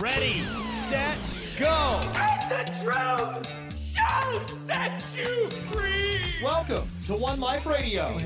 [0.00, 1.18] Ready, set,
[1.56, 2.00] go.
[2.48, 6.20] The truth shall set you free.
[6.40, 8.04] Welcome to One Life Radio.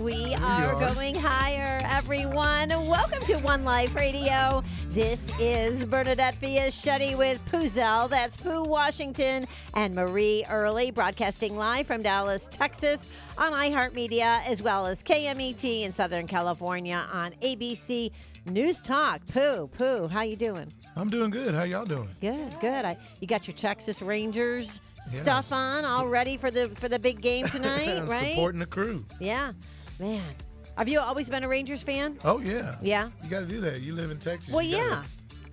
[0.00, 0.92] we are, are.
[0.92, 2.70] going higher, everyone.
[2.70, 4.64] Welcome to One Life Radio.
[4.88, 8.10] This is Bernadette Fiaschetti with Puzel.
[8.10, 13.06] That's Pooh Washington and Marie Early, broadcasting live from Dallas, Texas,
[13.38, 18.10] on iHeartMedia, as well as KMET in Southern California on ABC
[18.46, 19.26] News Talk.
[19.26, 20.72] Pooh, Pooh, how you doing?
[20.96, 21.54] I'm doing good.
[21.54, 22.08] How y'all doing?
[22.20, 22.84] Good, good.
[22.84, 24.80] I, you got your Texas Rangers
[25.12, 25.22] Yeah.
[25.22, 28.30] stuff on, all ready for the for the big game tonight, right?
[28.30, 29.04] Supporting the crew.
[29.20, 29.52] Yeah,
[29.98, 30.22] man.
[30.78, 32.18] Have you always been a Rangers fan?
[32.24, 32.76] Oh yeah.
[32.82, 33.10] Yeah.
[33.24, 33.80] You got to do that.
[33.80, 34.52] You live in Texas.
[34.54, 35.02] Well, you gotta- yeah.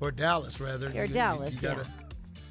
[0.01, 0.87] Or Dallas rather.
[0.89, 1.75] Or You- you- Dallas, You, yeah.
[1.75, 1.89] gotta,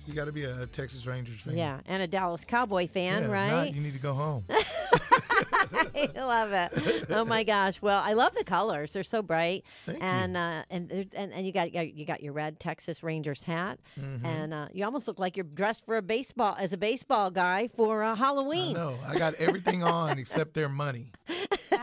[0.07, 1.57] you got to be a Texas Rangers fan.
[1.57, 3.51] Yeah, and a Dallas Cowboy fan, Yeah, right?
[3.51, 4.45] Not, you need to go home.
[4.51, 7.07] I love it.
[7.11, 7.81] Oh my gosh!
[7.81, 9.65] Well, I love the colors; they're so bright.
[9.87, 10.05] Thank you.
[10.05, 14.27] and uh, and and and you got you got your red Texas Rangers hat, Mm-hmm.
[14.27, 17.69] and uh, you almost look like you're dressed for a baseball as a baseball guy
[17.69, 18.75] for uh, Halloween.
[18.75, 18.99] know.
[19.07, 21.11] I got everything on except their money.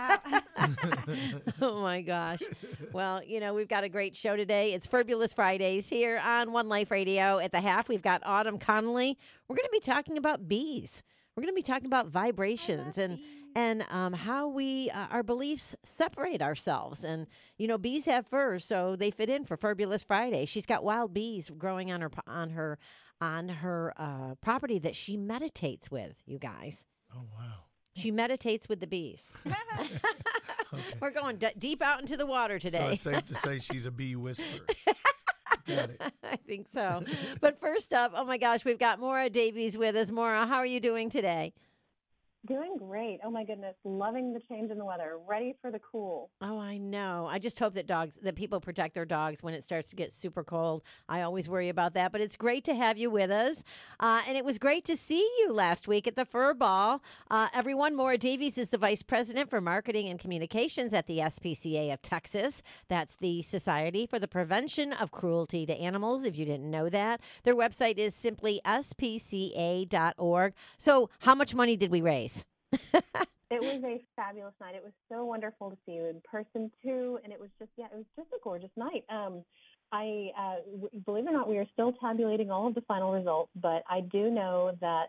[1.61, 2.41] oh my gosh.
[2.91, 4.73] Well, you know, we've got a great show today.
[4.73, 7.39] It's Fabulous Fridays here on One Life Radio.
[7.39, 9.17] At the half, we've got Autumn Connolly.
[9.47, 11.03] We're going to be talking about bees.
[11.35, 13.19] We're going to be talking about vibrations and
[13.55, 17.03] and um, how we uh, our beliefs separate ourselves.
[17.03, 20.45] And you know, bees have fur, so they fit in for Fabulous Friday.
[20.45, 22.77] She's got wild bees growing on her on her
[23.21, 26.15] on her uh, property that she meditates with.
[26.25, 26.83] You guys.
[27.15, 27.63] Oh wow.
[27.95, 29.29] She meditates with the bees.
[30.71, 30.83] Okay.
[31.01, 32.95] We're going d- deep out into the water today.
[32.95, 33.17] So today.
[33.17, 34.67] it's safe to say she's a bee whisperer.
[35.69, 36.01] Got it.
[36.23, 37.03] I think so.
[37.41, 40.11] but first up, oh my gosh, we've got Maura Davies with us.
[40.11, 41.53] Maura, how are you doing today?
[42.47, 43.19] Doing great.
[43.21, 43.75] Oh my goodness.
[43.83, 45.17] Loving the change in the weather.
[45.27, 46.29] Ready for the cool.
[46.41, 47.27] Oh, I know.
[47.29, 50.13] I just hope that dogs, that people protect their dogs when it starts to get
[50.13, 50.81] super cold.
[51.09, 53.61] I always worry about that, but it's great to have you with us.
[53.99, 57.01] Uh, and it was great to see you last week at the Fur Ball.
[57.29, 61.91] Uh, everyone, Maura Davies is the Vice President for Marketing and Communications at the SPCA
[61.91, 62.63] of Texas.
[62.87, 67.19] That's the Society for the Prevention of Cruelty to Animals, if you didn't know that.
[67.43, 70.53] Their website is simply spca.org.
[70.77, 72.29] So, how much money did we raise?
[73.51, 74.75] It was a fabulous night.
[74.75, 77.85] It was so wonderful to see you in person too, and it was just yeah,
[77.91, 79.03] it was just a gorgeous night.
[79.09, 79.43] Um,
[79.91, 83.11] I uh, w- believe it or not, we are still tabulating all of the final
[83.11, 85.07] results, but I do know that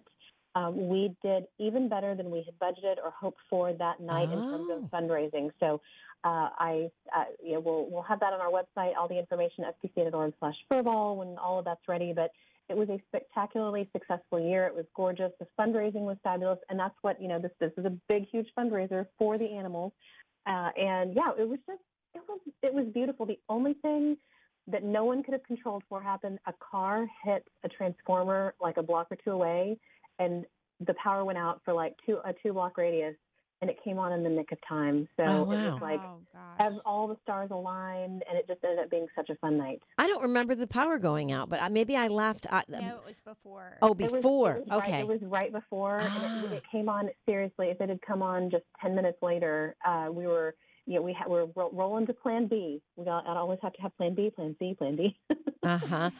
[0.54, 4.38] um, we did even better than we had budgeted or hoped for that night in
[4.38, 4.78] terms Oh.
[4.78, 5.50] of fundraising.
[5.60, 5.82] So.
[6.22, 8.94] Uh, I, uh, yeah, we'll we'll have that on our website.
[8.94, 12.12] All the information at spca.org/slash furball when all of that's ready.
[12.15, 12.31] But
[12.70, 14.66] it was a spectacularly successful year.
[14.66, 15.32] It was gorgeous.
[15.41, 17.41] The fundraising was fabulous, and that's what you know.
[17.41, 19.92] This this is a big, huge fundraiser for the animals,
[20.47, 21.82] uh, and yeah, it was just
[22.14, 23.26] it was it was beautiful.
[23.26, 24.16] The only thing
[24.69, 26.38] that no one could have controlled for happened.
[26.47, 29.76] A car hit a transformer like a block or two away,
[30.20, 30.44] and
[30.86, 33.16] the power went out for like two a two block radius,
[33.60, 35.06] and it came on in the nick of time.
[35.16, 36.56] So Oh, it was like oh gosh.
[36.59, 39.82] as all the stars aligned, and it just ended up being such a fun night.
[39.98, 42.47] I don't remember the power going out, but I, maybe I left.
[42.50, 43.76] I, no, it was before.
[43.82, 44.54] Oh, It was- it before.
[44.54, 45.00] was right- okay.
[45.00, 46.44] it was right before, and Ah.
[46.47, 47.69] it, it came on seriously.
[47.69, 50.54] If it had come on just ten minutes later, uh, we were,
[50.87, 52.81] you know, we ha- we're ro- rolling to Plan B.
[52.97, 55.16] We got, I always have to have Plan B, Plan C, Plan D.
[55.62, 56.10] uh huh.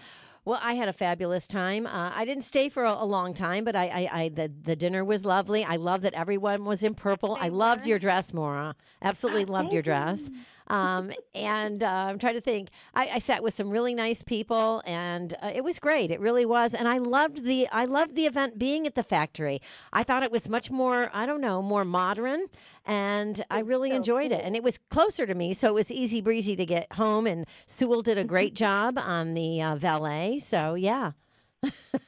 [0.45, 1.87] Well, I had a fabulous time.
[1.87, 4.75] Uh, I didn't stay for a, a long time, but I, I, I, the, the
[4.75, 5.65] dinner was lovely.
[5.65, 7.37] I love that everyone was in purple.
[7.39, 8.75] I loved your dress, Maura.
[9.03, 10.31] Absolutely loved your dress.
[10.71, 12.69] Um, and uh, I'm trying to think.
[12.95, 16.13] I, I sat with some really nice people, and uh, it was great.
[16.13, 16.75] It really was.
[16.75, 19.61] And I loved the I loved the event being at the factory.
[19.93, 22.47] I thought it was much more I don't know more modern,
[22.87, 24.43] and I really so enjoyed it.
[24.45, 27.27] And it was closer to me, so it was easy breezy to get home.
[27.27, 30.39] And Sewell did a great job on the uh, valet.
[30.39, 31.13] So yeah.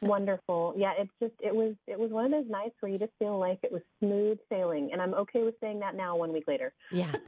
[0.01, 0.75] Wonderful.
[0.77, 3.39] Yeah, it's just it was it was one of those nights where you just feel
[3.39, 6.17] like it was smooth sailing, and I'm okay with saying that now.
[6.17, 6.73] One week later.
[6.91, 7.13] Yeah.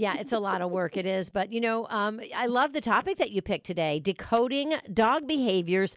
[0.00, 0.96] Yeah, it's a lot of work.
[0.96, 1.28] It is.
[1.28, 5.96] But, you know, um, I love the topic that you picked today decoding dog behaviors.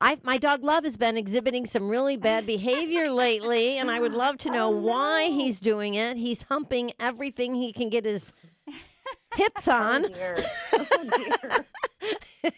[0.00, 4.14] I, my dog Love has been exhibiting some really bad behavior lately, and I would
[4.14, 6.16] love to know Oh, why he's doing it.
[6.16, 8.32] He's humping everything he can get his
[9.36, 10.06] hips on.
[10.06, 10.38] Oh dear.
[10.72, 11.65] Oh dear.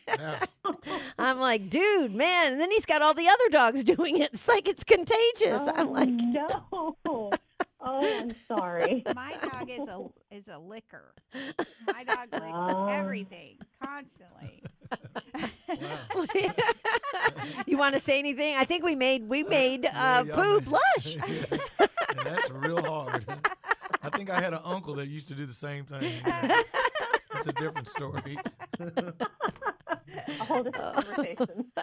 [0.06, 0.44] Yeah.
[1.18, 2.52] I'm like, dude, man.
[2.52, 4.30] And then he's got all the other dogs doing it.
[4.34, 5.60] It's like it's contagious.
[5.74, 6.96] I'm Oh, like, no.
[7.80, 9.04] Oh, I'm sorry.
[9.14, 11.14] My dog is a is a licker.
[11.86, 12.88] My dog licks Oh.
[12.88, 14.64] everything constantly.
[17.66, 18.56] you want to say anything?
[18.56, 21.16] I think we made we made uh, Yeah, y'all Pooh blush.
[21.16, 23.24] and that's real hard.
[24.02, 26.20] I think I had an uncle that used to do the same thing.
[26.24, 28.38] That's a different story.
[30.44, 31.64] Whole different conversation.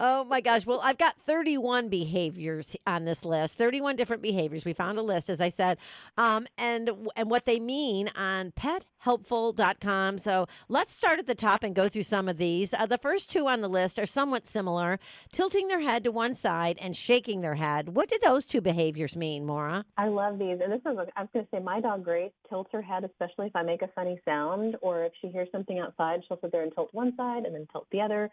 [0.00, 0.64] Oh my gosh.
[0.64, 3.54] Well, I've got 31 behaviors on this list.
[3.54, 4.64] 31 different behaviors.
[4.64, 5.76] We found a list, as I said,
[6.16, 10.18] um, and and what they mean on pethelpful.com.
[10.18, 12.72] So let's start at the top and go through some of these.
[12.72, 15.00] Uh, the first two on the list are somewhat similar
[15.32, 17.88] tilting their head to one side and shaking their head.
[17.90, 19.84] What do those two behaviors mean, Maura?
[19.96, 20.58] I love these.
[20.62, 23.48] And this is, I was going to say, my dog Grace tilts her head, especially
[23.48, 26.62] if I make a funny sound or if she hears something outside, she'll sit there
[26.62, 28.30] and tilt one side and then tilt the other.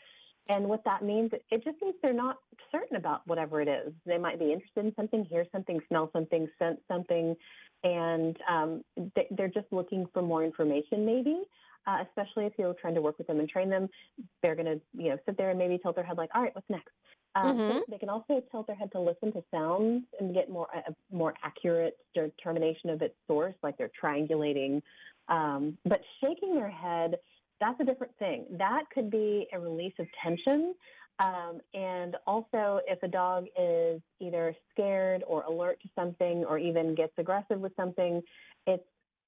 [0.47, 2.37] And what that means, it just means they're not
[2.71, 3.91] certain about whatever it is.
[4.05, 7.35] They might be interested in something, hear something, smell something, sense something,
[7.83, 8.83] and um,
[9.15, 11.43] they, they're just looking for more information, maybe.
[11.87, 13.87] Uh, especially if you're trying to work with them and train them,
[14.41, 16.55] they're going to, you know, sit there and maybe tilt their head like, all right,
[16.55, 16.89] what's next?
[17.35, 17.67] Um, Mhm.
[17.67, 20.95] so They can also tilt their head to listen to sounds and get more a
[21.11, 24.81] more accurate determination of its source, like they're triangulating.
[25.27, 27.19] Um, but shaking their head,
[27.59, 28.45] that's a different thing.
[28.51, 30.75] That could be a release of tension.
[31.19, 36.93] Um, and also, if a dog is either scared or alert to something or even
[36.95, 38.21] gets aggressive with something,
[38.67, 38.83] it's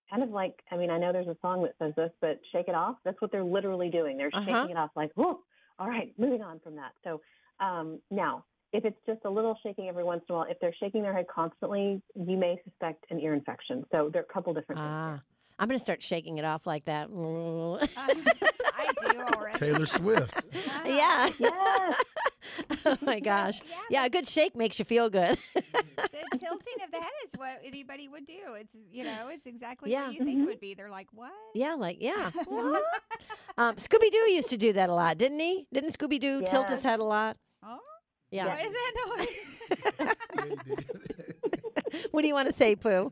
[0.10, 2.68] kind of like I mean, I know there's a song that says this, but shake
[2.68, 2.98] it off.
[3.06, 4.18] That's what they're literally doing.
[4.18, 4.46] They're Uh-huh.
[4.46, 5.40] shaking it off, like, whoa,
[5.80, 6.92] all right, moving on from that.
[7.04, 7.22] So
[7.60, 10.76] um, now, if it's just a little shaking every once in a while, if they're
[10.80, 13.86] shaking their head constantly, you may suspect an ear infection.
[13.92, 14.92] So there are a couple different things.
[14.92, 15.20] Ah,
[15.60, 17.10] I'm going to start shaking it off like that.
[17.10, 19.58] I do already.
[19.60, 20.44] Taylor Swift.
[20.86, 21.30] yeah.
[21.40, 22.82] Yes.
[22.86, 23.60] oh my gosh.
[23.90, 25.38] Yeah, a good shake makes you feel good.
[25.54, 25.62] The
[26.40, 28.54] tilting of the head is what anybody would do.
[28.56, 30.06] It's you know, it's exactly Yeah.
[30.08, 30.74] what you think it would be.
[30.74, 31.32] They're like, what?
[31.54, 32.32] yeah, like, yeah.
[33.58, 35.68] Um, Scooby Doo used to do that a lot, didn't he?
[35.74, 37.38] Didn't Scooby Doo tilt his head a lot?
[37.64, 37.80] Oh,
[38.32, 38.48] Yeah.
[38.48, 39.28] what is that noise?
[40.36, 42.08] Yeah, he did.
[42.12, 43.12] What do you want to say, Pooh?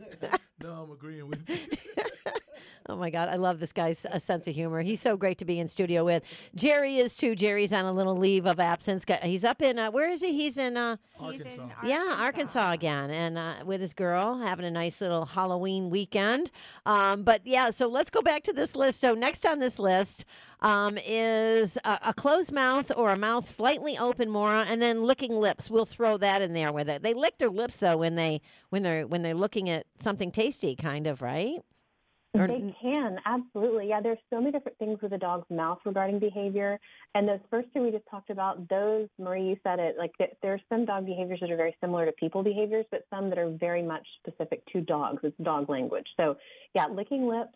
[0.65, 2.31] No, I'm agreeing with you.
[2.87, 4.81] Oh my God, I love this guy's uh, sense of humor.
[4.83, 6.21] He's so great to be in studio with.
[6.53, 7.35] Jerry is too.
[7.35, 9.03] Jerry's on a little leave of absence.
[9.23, 10.33] He's up in uh, where is he?
[10.33, 10.97] He's in uh,
[11.31, 11.87] He's in Arkansas.
[11.87, 16.51] yeah Arkansas again, and uh, with his girl having a nice little Halloween weekend.
[16.85, 18.99] Um, but yeah, so let's go back to this list.
[18.99, 20.23] So next on this list
[20.61, 25.35] um, is a, a closed mouth or a mouth slightly open, Maura, and then licking
[25.35, 25.71] lips.
[25.71, 27.01] We'll throw that in there with it.
[27.01, 30.75] They lick their lips though when they when they're when they're looking at something tasty,
[30.75, 31.63] kind of right.
[32.39, 33.89] Or- They can, absolutely.
[33.89, 36.79] Yeah, there's so many different things with a dog's mouth regarding behavior.
[37.13, 40.35] And those first two we just talked about, those, Marie, you said it, like th-
[40.41, 43.37] there are some dog behaviors that are very similar to people behaviors, but some that
[43.37, 45.19] are very much specific to dogs.
[45.23, 46.07] It's dog language.
[46.17, 46.35] So,
[46.73, 47.53] yeah, licking lips.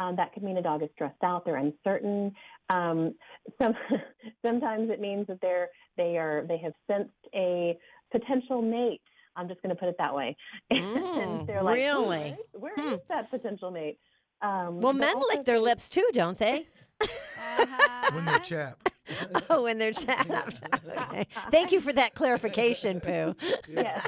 [0.00, 2.32] Um, that could mean a dog is stressed out, they're uncertain.
[2.70, 3.14] Um,
[3.60, 3.74] some,
[4.42, 7.76] sometimes it means that they're they are they have sensed a
[8.12, 9.00] potential mate.
[9.34, 10.36] I'm just going to put it that way.
[10.72, 12.06] Mm, and they're like, really?
[12.06, 12.92] where is- where Hmm.
[12.94, 13.98] is that potential mate?
[14.42, 16.66] Um, Well, men lick their they- lips too, don't they?
[17.00, 18.10] Uh-huh.
[18.12, 18.92] when they're chapped.
[19.50, 20.60] oh, when they're chapped.
[20.84, 21.26] okay.
[21.50, 23.34] Thank you for that clarification, Pooh.
[23.68, 24.04] Yeah.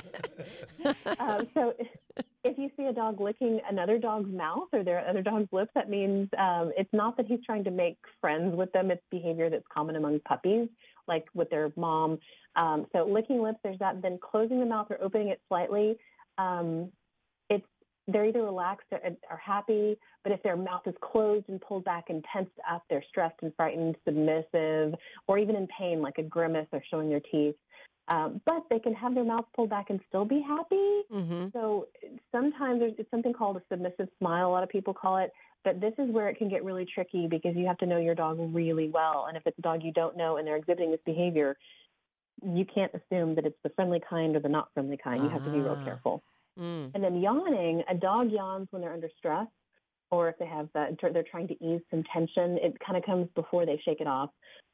[1.19, 1.73] um, so
[2.45, 5.89] if you see a dog licking another dog's mouth or their other dog's lips, that
[5.89, 8.91] means um, it's not that he's trying to make friends with them.
[8.91, 10.69] It's behavior that's common among puppies,
[11.09, 12.19] like with their mom.
[12.57, 14.03] Um, so licking lips, there's that.
[14.03, 15.97] Then closing the mouth or opening it slightly.
[16.39, 16.97] Um, it's
[18.13, 22.05] they're either relaxed or are happy, but if their mouth is closed and pulled back
[22.09, 24.95] and tensed up, they're stressed and frightened, submissive,
[25.27, 27.57] or even in pain, like a grimace or showing their teeth.
[28.09, 31.03] Um, but they can have their mouth pulled back and still be happy.
[31.13, 31.47] Mm-hmm.
[31.53, 31.87] So
[32.33, 34.49] sometimes there's it's something called a submissive smile.
[34.49, 37.29] A lot of people call it, but this is where it can get really tricky
[37.29, 39.27] because you have to know your dog really well.
[39.29, 41.57] And if it's a dog you don't know and they're exhibiting this behavior,
[42.43, 45.23] you can't assume that it's the friendly kind or the not friendly kind.
[45.23, 45.85] You have to be real Ah.
[45.85, 46.23] careful.
[46.59, 46.91] Mm.
[46.95, 49.47] And then yawning, a dog yawns when they're under stress
[50.11, 52.59] or if they have that, they're trying to ease some tension.
[52.61, 54.31] It kind of comes before they shake it off.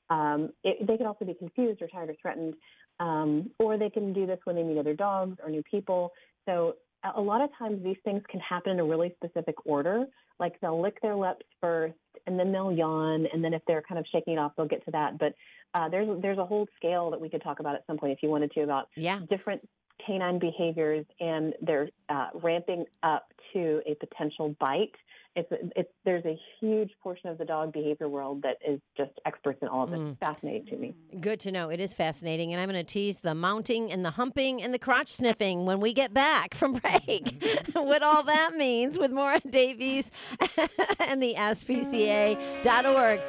[0.09, 2.55] Um, it, they can also be confused or tired or threatened,
[3.01, 6.13] um, or they can do this when they meet other dogs or new people.
[6.49, 10.07] So a a lot of times these things can happen in a really specific order.
[10.39, 11.95] Like they'll lick their lips first,
[12.27, 14.85] and then they'll yawn, and then if they're kind of shaking it off, they'll get
[14.87, 15.19] to that.
[15.19, 15.35] But
[15.75, 18.23] uh, there's there's a whole scale that we could talk about at some point if
[18.23, 19.21] you wanted to about Yeah.
[19.29, 19.67] different
[20.05, 24.95] canine behaviors and they're uh, ramping up to a potential bite.
[25.35, 29.59] It's, it's there's a huge portion of the dog behavior world that is just experts
[29.61, 29.99] in all of it.
[29.99, 30.19] Mm.
[30.19, 30.95] Fascinating to me.
[31.21, 31.69] Good to know.
[31.69, 32.55] It is fascinating.
[32.55, 35.79] And I'm going to tease the mounting and the humping and the crotch sniffing when
[35.79, 37.45] we get back from break.
[37.75, 40.11] what all that means with Maura Davies
[41.01, 43.21] and the SPCA.org.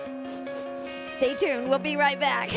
[1.17, 1.69] Stay tuned.
[1.69, 2.51] We'll be right back.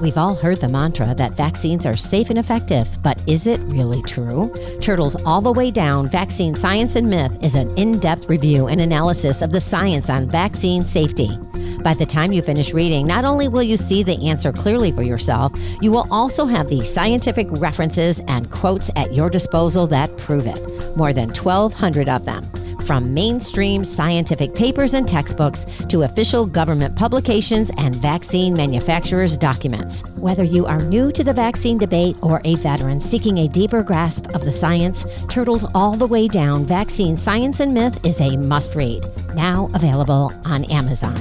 [0.00, 4.00] We've all heard the mantra that vaccines are safe and effective, but is it really
[4.02, 4.54] true?
[4.80, 8.80] Turtles All the Way Down Vaccine Science and Myth is an in depth review and
[8.80, 11.36] analysis of the science on vaccine safety.
[11.82, 15.02] By the time you finish reading, not only will you see the answer clearly for
[15.02, 20.46] yourself, you will also have the scientific references and quotes at your disposal that prove
[20.46, 20.96] it.
[20.96, 22.48] More than 1,200 of them
[22.88, 30.00] from mainstream scientific papers and textbooks to official government publications and vaccine manufacturers' documents.
[30.16, 34.34] Whether you are new to the vaccine debate or a veteran seeking a deeper grasp
[34.34, 38.74] of the science, Turtles All the Way Down Vaccine Science and Myth is a must
[38.74, 39.04] read.
[39.34, 41.14] Now available on Amazon.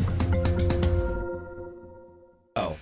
[2.56, 2.78] Little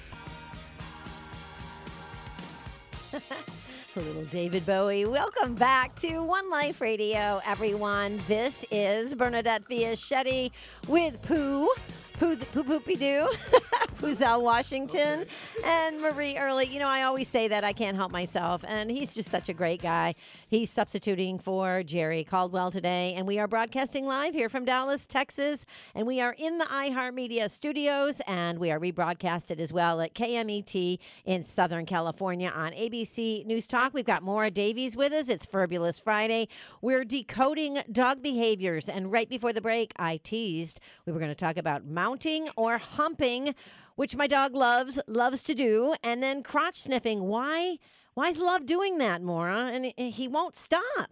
[4.35, 5.05] David Bowie.
[5.05, 8.21] Welcome back to One Life Radio, everyone.
[8.27, 10.51] This is Bernadette Fiaschetti
[10.89, 11.69] with Pooh.
[12.19, 13.27] Pooh, Pooh Poopy Doo,
[13.97, 15.25] Puzel Washington,
[15.65, 16.65] and Marie Early.
[16.65, 19.53] You know, I always say that I can't help myself, and he's just such a
[19.53, 20.15] great guy.
[20.47, 25.65] He's substituting for Jerry Caldwell today, and we are broadcasting live here from Dallas, Texas,
[25.93, 30.99] and we are in the iHeartMedia studios, and we are rebroadcasted as well at KMET
[31.25, 33.93] in Southern California on ABC News Talk.
[33.93, 35.27] We've got Maura Davies with us.
[35.27, 36.47] It's Fabulous Friday.
[36.81, 41.35] We're decoding dog behaviors, and right before the break, I teased we were going to
[41.35, 43.55] talk about mounting or humping,
[43.95, 47.19] which my dog loves loves to do, and then crotch sniffing.
[47.23, 47.77] Why?
[48.13, 49.61] Why is Love doing that, Maura?
[49.73, 51.11] And he- he won't stop.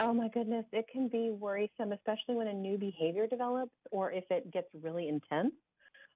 [0.00, 4.24] Oh my goodness, it can be worrisome, especially when a new behavior develops or if
[4.30, 5.54] it gets really intense.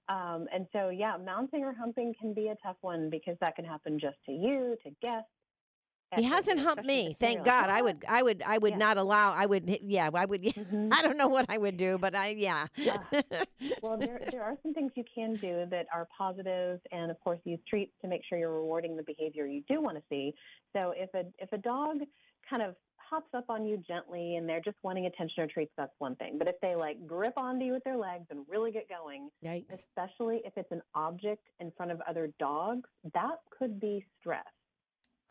[0.09, 3.65] Um, and so, yeah, mounting or humping can be a tough one because that can
[3.65, 5.37] happen just to you, to guests.
[6.17, 7.71] He hasn't humped me, thank God.
[7.71, 8.77] I "Oh, would, I would, I would Yeah.
[8.79, 9.33] not allow.
[9.33, 10.43] I would, yeah, I would.
[10.63, 10.89] Mhm.
[10.93, 12.67] I don't know what I would do, but I, yeah.
[13.83, 17.41] Well, there, there are some things you can do that are positive, and of course,
[17.45, 20.35] use treats to make sure you're rewarding the behavior you do want to see.
[20.73, 21.99] So, if a if a dog
[22.49, 25.93] kind of hops up on you gently and they're just wanting attention or treats, that's
[25.99, 26.39] one thing.
[26.39, 29.67] But if they like grip onto you with their legs and really get going, Yikes.
[29.73, 34.45] especially if it's an object in front of other dogs, that could be stress.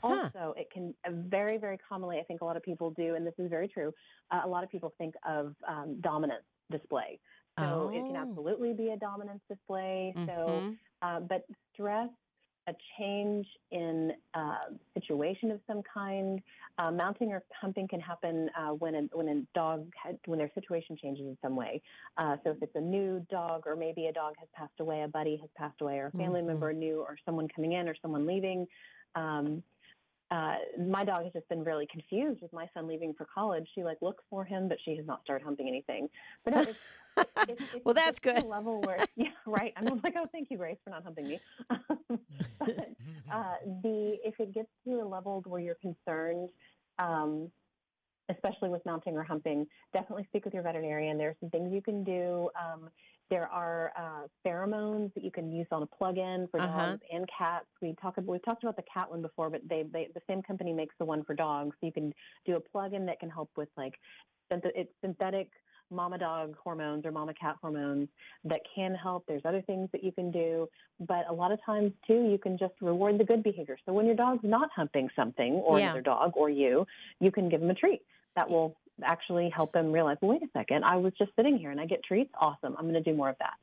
[0.08, 0.32] Huh.
[0.34, 3.26] Also, it can uh, very, very commonly, I think a lot of people do, and
[3.26, 3.94] this is very true,
[4.32, 7.20] uh, a lot of people think of um, dominance display.
[7.60, 8.16] So it can Oh.
[8.16, 10.18] absolutely be a dominance display.
[10.26, 10.80] So, Mhm.
[11.04, 12.10] uh, but stress,
[12.68, 16.42] a change in uh, situation of some kind,
[16.78, 20.52] uh, mounting or humping can happen uh, when a when a dog had, when their
[20.54, 21.82] situation changes in some way.
[22.18, 25.08] Uh, so if it's a new dog, or maybe a dog has passed away, a
[25.08, 26.44] buddy has passed away, or a family Mhm.
[26.44, 28.68] member new, or someone coming in, or someone leaving.
[29.16, 29.64] Um,
[30.32, 33.68] uh, my dog has just been really confused with my son leaving for college.
[33.76, 36.08] She like looks for him, but she has not started humping anything.
[36.46, 36.80] But no, it's,
[37.18, 38.46] it's, it's Well, that's good.
[38.46, 39.74] Level where, yeah, right.
[39.76, 41.40] I'm like, oh, thank you, Grace, for not humping me.
[42.60, 42.94] but
[43.32, 46.50] uh, the if it gets to a level where you're concerned,
[46.98, 47.52] um,
[48.30, 51.18] especially with mounting or humping, definitely speak with your veterinarian.
[51.18, 52.50] There are some things you can do.
[52.58, 52.90] Um,
[53.32, 56.92] there are uh, pheromones that you can use on a plug-in for Uh-huh.
[56.92, 57.66] dogs and cats.
[57.82, 60.44] We talk about, we've talked about the cat one before, but they, they the same
[60.44, 61.76] company makes the one for dogs.
[61.80, 62.14] So you can
[62.46, 63.94] do a plug-in that can help with like
[64.52, 65.50] it's synthetic
[65.92, 68.10] mama dog hormones or mama cat hormones
[68.44, 69.24] that can help.
[69.28, 70.68] There's other things that you can do,
[71.00, 73.78] but a lot of times too, you can just reward the good behavior.
[73.86, 75.86] So when your dog's not humping something or Yeah.
[75.86, 76.86] another dog or you,
[77.22, 78.02] you can give them a treat
[78.36, 81.72] that will actually help them realize, well, wait a second, I was just sitting here
[81.72, 82.32] and I get treats.
[82.40, 82.76] Awesome.
[82.78, 83.54] I'm going to do more of that.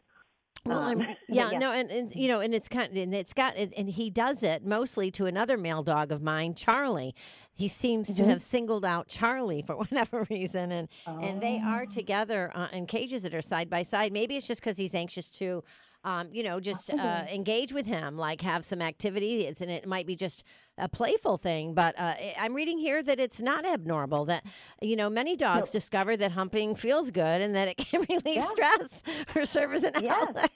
[0.67, 1.59] Well, Um, yeah, yeah.
[1.59, 4.65] no, and, and you know, and it's kind, and it's got, and he does it
[4.67, 7.15] mostly to another male dog of mine, Charlie.
[7.55, 8.29] He seems to Mhm.
[8.29, 11.91] have singled out Charlie for whatever reason, and and they are Oh.
[11.91, 14.13] together uh, in cages that are side by side.
[14.13, 15.63] Maybe it's just because he's anxious to,
[16.09, 19.43] um, you know, just uh, engage with him, like have some activity.
[19.47, 20.43] It's and it might be just
[20.79, 24.25] a playful thing, but uh, I- I'm reading here that it's not abnormal.
[24.27, 24.45] That
[24.81, 28.41] you know, many dogs discover that humping feels good and that it can relieve Yeah.
[28.43, 29.03] stress
[29.37, 30.15] or serve as an Yes.
[30.29, 30.51] outlet.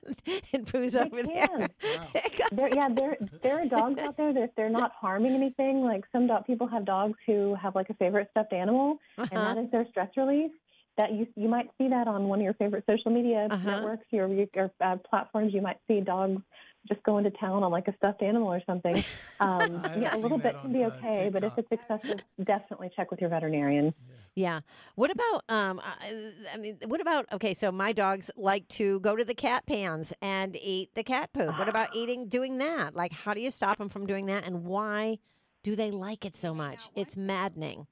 [0.53, 1.47] and Pooh's They over there.
[1.49, 1.69] can.
[2.53, 6.05] There, yeah, there there are dogs out there that if they're not harming anything, like
[6.13, 9.55] some dog people have dogs who have like a favorite stuffed animal, and Uh-huh.
[9.55, 10.51] that is their stress relief.
[10.99, 13.71] That you you might see that on one of your favorite social media Uh-huh.
[13.71, 15.55] networks, your your uh, platforms.
[15.55, 16.43] You might see dogs
[16.89, 19.03] just going to town on like a stuffed animal or something.
[19.41, 23.11] Um, yeah, a little bit can be uh, okay, but if it's excessive, definitely check
[23.11, 23.93] with your veterinarian.
[24.37, 24.61] Yeah.
[24.95, 29.17] What about um I, I mean what about okay, so my dogs like to go
[29.17, 31.59] to the cat pans and eat the cat poop.
[31.59, 32.95] What about eating doing that?
[32.95, 35.19] Like how do you stop them from doing that and why
[35.65, 36.89] do they like it so much?
[36.95, 37.89] It's maddening.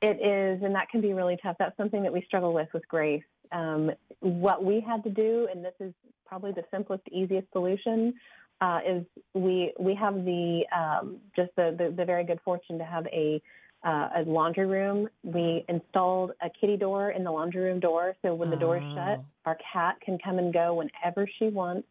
[0.00, 1.56] It is, and that can be really tough.
[1.58, 3.22] That's something that we struggle with with Grace.
[3.50, 3.90] Um,
[4.20, 5.92] what we had to do, and this is
[6.26, 8.14] probably the simplest, easiest solution,
[8.60, 12.84] uh, is we we have the um, just the, the the very good fortune to
[12.84, 13.42] have a
[13.84, 15.08] uh, a laundry room.
[15.22, 18.82] We installed a kitty door in the laundry room door, so when the door is
[18.94, 19.24] shut, Oh.
[19.46, 21.86] our cat can come and go whenever she wants.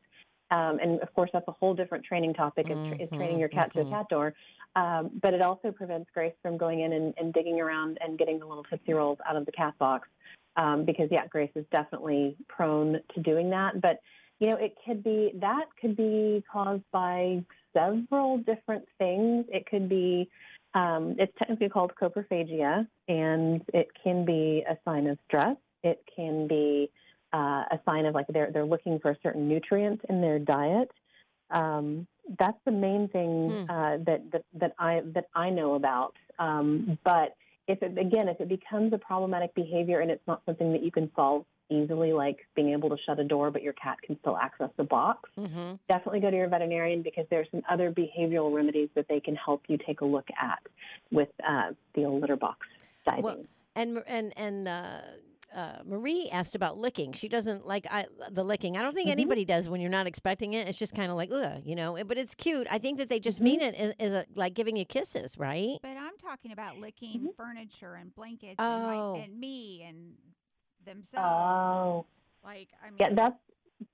[0.50, 3.74] Um, and of course, that's a whole different training topic is, is training your cat
[3.74, 4.34] to a cat door.
[4.75, 8.39] Um, but it also prevents Grace from going in and, and digging around and getting
[8.39, 10.08] the little Tootsie Rolls out of the cat box.
[10.56, 13.82] Um, because, yeah, Grace is definitely prone to doing that.
[13.82, 14.00] But,
[14.39, 19.46] you know, it could be that could be caused by several different things.
[19.50, 20.30] It could be,
[20.74, 25.58] um, it's technically called coprophagia, and it can be a sign of stress.
[25.84, 26.89] It can be
[27.38, 30.89] uh, a sign of like they're they're looking for a certain nutrient in their diet.
[31.60, 31.86] Um,
[32.41, 33.72] that's the main thing Hmm.
[33.75, 36.13] uh, that, that that I that I know about.
[36.46, 37.29] Um, but
[37.67, 40.91] if it again, if it becomes a problematic behavior and it's not something that you
[40.98, 44.38] can solve easily, like being able to shut a door, but your cat can still
[44.38, 45.70] access the box, Mm-hmm.
[45.94, 49.62] definitely go to your veterinarian because there's some other behavioral remedies that they can help
[49.67, 50.62] you take a look at
[51.12, 52.60] with uh, the old litter box
[53.06, 53.24] diving.
[53.24, 53.44] Well,
[53.75, 55.01] and and and uh,
[55.56, 57.13] uh, Marie asked about licking.
[57.13, 58.77] She doesn't like I, the licking.
[58.77, 59.12] I don't think Mm-hmm.
[59.13, 60.68] anybody does when you're not expecting it.
[60.68, 61.98] It's just kind of like, ugh, you know.
[62.06, 62.68] But it's cute.
[62.70, 63.24] I think that they Mm-hmm.
[63.24, 65.77] just mean it as, as a, like giving you kisses, right?
[65.82, 67.27] But I'm talking about licking Mm-hmm.
[67.38, 68.63] furniture and blankets Oh.
[68.63, 68.86] and,
[69.16, 70.13] my, and me and
[70.86, 71.25] themselves.
[71.25, 72.06] oh.
[72.44, 73.36] Like I mean, Yeah, that's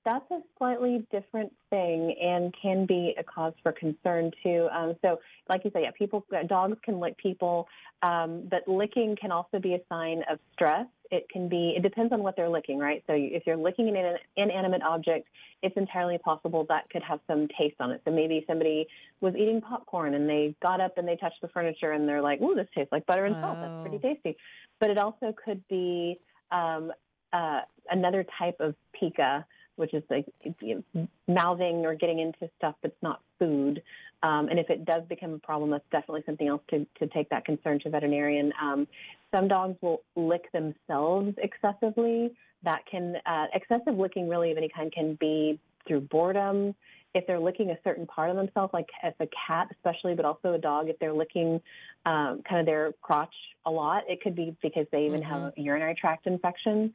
[0.04, 4.66] that's a slightly different thing and can be a cause for concern too.
[4.72, 5.18] Um, so,
[5.48, 7.68] like you said, yeah, people, dogs can lick people,
[8.02, 10.86] um, but licking can also be a sign of stress.
[11.10, 11.74] It can be.
[11.76, 13.02] It depends on what they're licking, right?
[13.06, 15.28] So, if you're licking an inanimate object,
[15.62, 18.02] it's entirely possible that could have some taste on it.
[18.04, 18.86] So maybe somebody
[19.22, 22.40] was eating popcorn and they got up and they touched the furniture and they're like,
[22.42, 23.58] "Ooh, this tastes like butter and salt.
[23.60, 24.36] That's pretty tasty."
[24.78, 26.18] But it also could be
[26.52, 26.92] um,
[27.32, 29.46] uh, another type of pica,
[29.76, 30.26] which is like
[30.60, 33.82] you know, mouthing or getting into stuff that's not food.
[34.22, 37.28] Um, and if it does become a problem, that's definitely something else to, to take
[37.30, 38.52] that concern to veterinarian.
[38.60, 38.86] Um,
[39.34, 42.32] some dogs will lick themselves excessively.
[42.62, 46.74] That can uh, excessive licking, really of any kind, can be through boredom.
[47.14, 50.54] If they're licking a certain part of themselves, like as a cat especially, but also
[50.54, 51.60] a dog, if they're licking
[52.06, 53.34] um, kind of their crotch
[53.66, 56.92] a lot, it could be because they even have a urinary tract infection.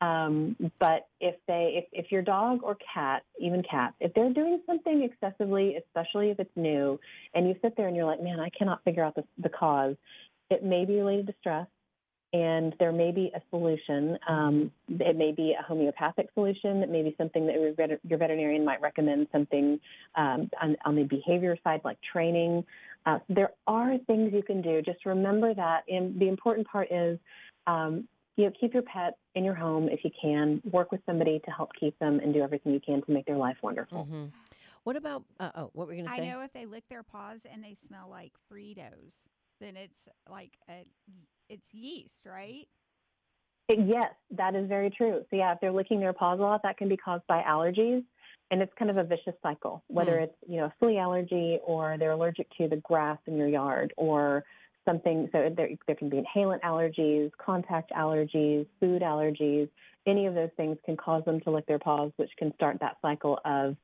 [0.00, 4.60] Um, but if they, if, if your dog or cat, even cats, if they're doing
[4.66, 7.00] something excessively, especially if it's new,
[7.34, 9.96] and you sit there and you're like, man, I cannot figure out the, the cause,
[10.50, 11.66] it may be related to stress,
[12.32, 14.18] and there may be a solution.
[14.28, 16.82] Um, it may be a homeopathic solution.
[16.82, 19.28] It may be something that your, veterinarian might recommend.
[19.32, 19.80] Something
[20.16, 22.64] um, on, on the behavior side, like training.
[23.04, 24.82] Uh, there are things you can do.
[24.82, 25.84] Just remember that.
[25.88, 27.18] And the important part is
[27.66, 30.60] um, you know, keep your pet in your home if you can.
[30.70, 33.38] Work with somebody to help keep them, and do everything you can to make their
[33.38, 34.04] life wonderful.
[34.04, 34.26] Mm-hmm.
[34.84, 35.24] What about?
[35.40, 36.28] Uh, oh, what were you going to say?
[36.28, 39.26] I know if they lick their paws and they smell like Fritos,
[39.60, 39.98] then it's
[40.30, 40.84] like a,
[41.48, 42.68] it's yeast, right?
[43.68, 45.24] Yes, that is very true.
[45.28, 48.04] So yeah, if they're licking their paws a lot, that can be caused by allergies,
[48.50, 49.82] and it's kind of a vicious cycle.
[49.88, 50.24] Whether Hmm.
[50.24, 53.92] it's you know a flea allergy or they're allergic to the grass in your yard
[53.96, 54.44] or
[54.84, 55.28] something.
[55.32, 59.68] So there there can be inhalant allergies, contact allergies, food allergies.
[60.06, 62.96] Any of those things can cause them to lick their paws, which can start that
[63.02, 63.76] cycle of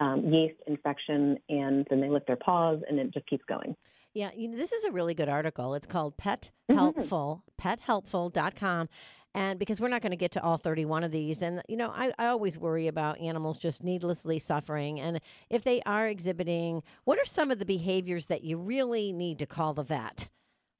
[0.00, 3.76] um, yeast infection, and then they lick their paws, and it just keeps going.
[4.18, 5.74] Yeah, you know, this is a really good article.
[5.74, 6.78] It's called Pet Mm-hmm.
[6.78, 8.88] Helpful, pethelpful.com.
[9.34, 11.90] And because we're not going to get to all 31 of these, and you know,
[11.94, 14.98] I, I always worry about animals just needlessly suffering.
[14.98, 19.38] And if they are exhibiting, what are some of the behaviors that you really need
[19.38, 20.28] to call the vet?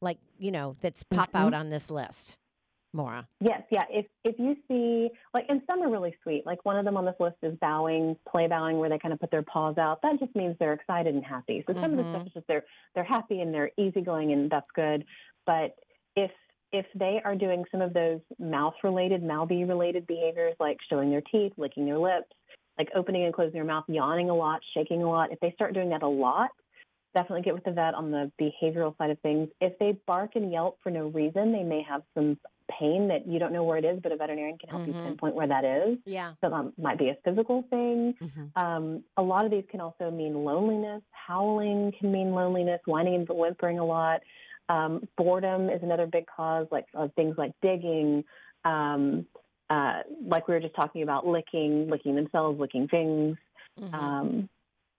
[0.00, 1.60] Like, you know, that's pop out Mm-hmm.
[1.60, 2.36] on this list,
[2.92, 3.26] Maura.
[3.40, 3.84] Yes, yeah.
[3.90, 6.44] If if you see like and some are really sweet.
[6.46, 9.20] Like one of them on this list is bowing, play bowing where they kind of
[9.20, 10.00] put their paws out.
[10.02, 11.64] That just means they're excited and happy.
[11.66, 12.26] So some of the stuff mm-hmm.
[12.26, 15.04] is just they're they're happy and they're easygoing and that's good.
[15.46, 15.76] But
[16.16, 16.30] if
[16.72, 21.22] if they are doing some of those mouth related, mouthy related behaviors like showing their
[21.32, 22.32] teeth, licking their lips,
[22.78, 25.74] like opening and closing their mouth, yawning a lot, shaking a lot, if they start
[25.74, 26.50] doing that a lot,
[27.14, 29.48] definitely get with the vet on the behavioral side of things.
[29.60, 32.38] If they bark and yelp for no reason, they may have some
[32.70, 35.04] pain that you don't know where it is, but a veterinarian can help you Mhm.
[35.04, 35.98] pinpoint where that is.
[36.04, 36.34] Yeah.
[36.40, 38.14] So that might be a physical thing.
[38.20, 38.56] Mhm.
[38.56, 41.02] Um, a lot of these can also mean loneliness.
[41.12, 42.80] Howling can mean loneliness.
[42.86, 44.22] Whining and whimpering a lot.
[44.68, 48.22] Um, boredom is another big cause, like of things like digging,
[48.64, 49.26] um,
[49.70, 53.38] uh, like we were just talking about, licking, licking themselves, licking things.
[53.80, 53.94] Mhm.
[53.94, 54.48] Um,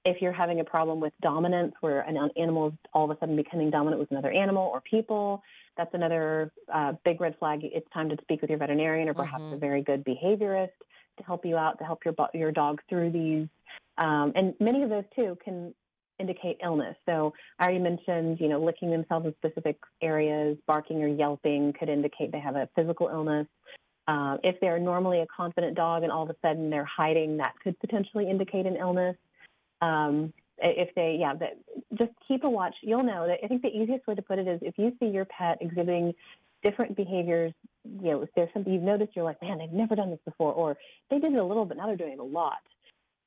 [0.05, 3.35] if you're having a problem with dominance, where an animal is all of a sudden
[3.35, 5.43] becoming dominant with another animal or people,
[5.77, 7.59] that's another uh, big red flag.
[7.63, 9.53] It's time to speak with your veterinarian or perhaps Mhm.
[9.53, 10.71] a very good behaviorist
[11.17, 13.47] to help you out, to help your your dog through these
[13.97, 15.75] Um, and many of those too can
[16.19, 16.95] indicate illness.
[17.05, 21.89] So I already mentioned, you know, licking themselves in specific areas, barking or yelping could
[21.89, 23.47] indicate they have a physical illness.
[24.07, 27.53] Uh, if they're normally a confident dog and all of a sudden they're hiding, that
[27.61, 29.17] could potentially indicate an illness.
[29.81, 31.57] Um, if they, yeah, that,
[31.97, 32.75] just keep a watch.
[32.81, 33.39] You'll know that.
[33.43, 36.13] I think the easiest way to put it is if you see your pet exhibiting
[36.63, 37.53] different behaviors,
[37.85, 40.51] you know, if there's something you've noticed, you're like, man, they've never done this before,
[40.51, 40.77] or
[41.09, 42.57] they did it a little, but now they're doing it a lot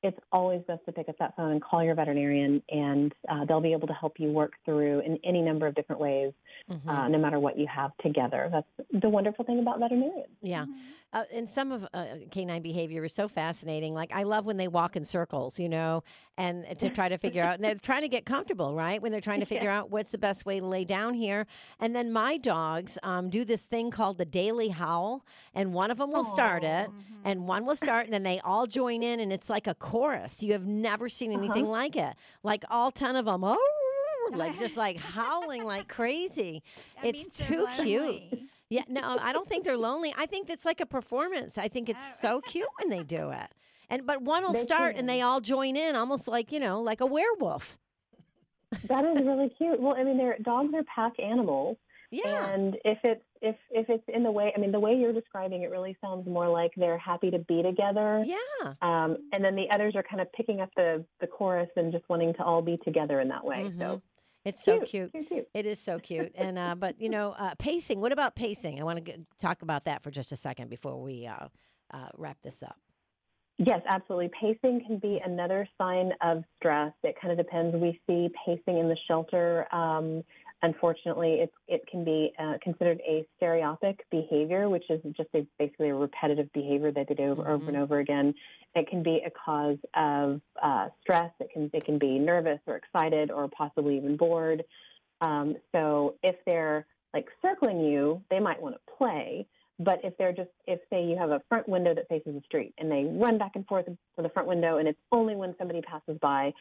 [0.03, 3.61] it's always best to pick up that phone and call your veterinarian, and uh, they'll
[3.61, 6.33] be able to help you work through in any number of different ways,
[6.69, 6.89] mm-hmm.
[6.89, 8.49] uh, no matter what you have together.
[8.51, 10.27] That's the wonderful thing about veterinarians.
[10.41, 10.63] Yeah.
[10.63, 10.71] Mm-hmm.
[11.13, 13.93] Uh, and some of uh, canine behavior is so fascinating.
[13.93, 16.03] Like, I love when they walk in circles, you know,
[16.37, 18.99] and to try to figure out, and they're trying to get comfortable, right?
[18.99, 19.79] When they're trying to figure yeah.
[19.79, 21.45] out what's the best way to lay down here.
[21.79, 25.23] And then my dogs um, do this thing called the daily howl,
[25.53, 26.33] and one of them will Aww.
[26.33, 27.13] start it, mm-hmm.
[27.23, 30.41] and one will start, and then they all join in, and it's like a chorus.
[30.41, 31.43] You have never seen uh-huh.
[31.43, 31.71] anything uh-huh.
[31.71, 32.15] like it.
[32.41, 36.63] Like all 10 of them, oh, like just like howling like crazy.
[37.03, 38.23] That it's too cute.
[38.73, 40.15] Yeah, no, I don't think they're lonely.
[40.17, 41.59] I think it's like a performance.
[41.59, 43.53] I think it's so cute when they do it.
[43.87, 45.01] And but one will they start can.
[45.01, 47.77] and they all join in, almost like you know, like a werewolf.
[48.87, 49.79] That is really cute.
[49.79, 51.77] Well, I mean, they're dogs are pack animals.
[52.09, 52.51] Yeah.
[52.51, 55.61] And if it's if if it's in the way, I mean, the way you're describing
[55.61, 58.25] it really sounds more like they're happy to be together.
[58.25, 58.73] Yeah.
[58.81, 62.09] Um, and then the others are kind of picking up the the chorus and just
[62.09, 63.65] wanting to all be together in that way.
[63.65, 63.79] Mm-hmm.
[63.79, 64.01] So
[64.45, 65.11] it's so cute.
[65.11, 65.27] cute.
[65.27, 65.47] cute.
[65.53, 66.31] It is so cute.
[66.35, 67.99] And uh, but you know, uh, pacing.
[67.99, 68.79] What about pacing?
[68.79, 71.47] I want to talk about that for just a second before we uh,
[71.93, 72.77] uh, wrap this up.
[73.57, 74.31] Yes, absolutely.
[74.39, 76.91] Pacing can be another sign of stress.
[77.03, 77.75] It kind of depends.
[77.75, 79.67] We see pacing in the shelter.
[79.73, 80.23] Um,
[80.63, 85.89] unfortunately, it, it can be uh, considered a stereotypic behavior, which is just a, basically
[85.89, 87.51] a repetitive behavior that they do over, mm-hmm.
[87.51, 88.33] over and over again.
[88.73, 91.31] It can be a cause of uh, stress.
[91.39, 94.63] It can can be nervous or excited or possibly even bored.
[95.21, 99.45] Um, so if they're like circling you, they might want to play.
[99.79, 102.73] But if they're just, if say you have a front window that faces the street
[102.77, 105.81] and they run back and forth to the front window and it's only when somebody
[105.81, 106.53] passes by,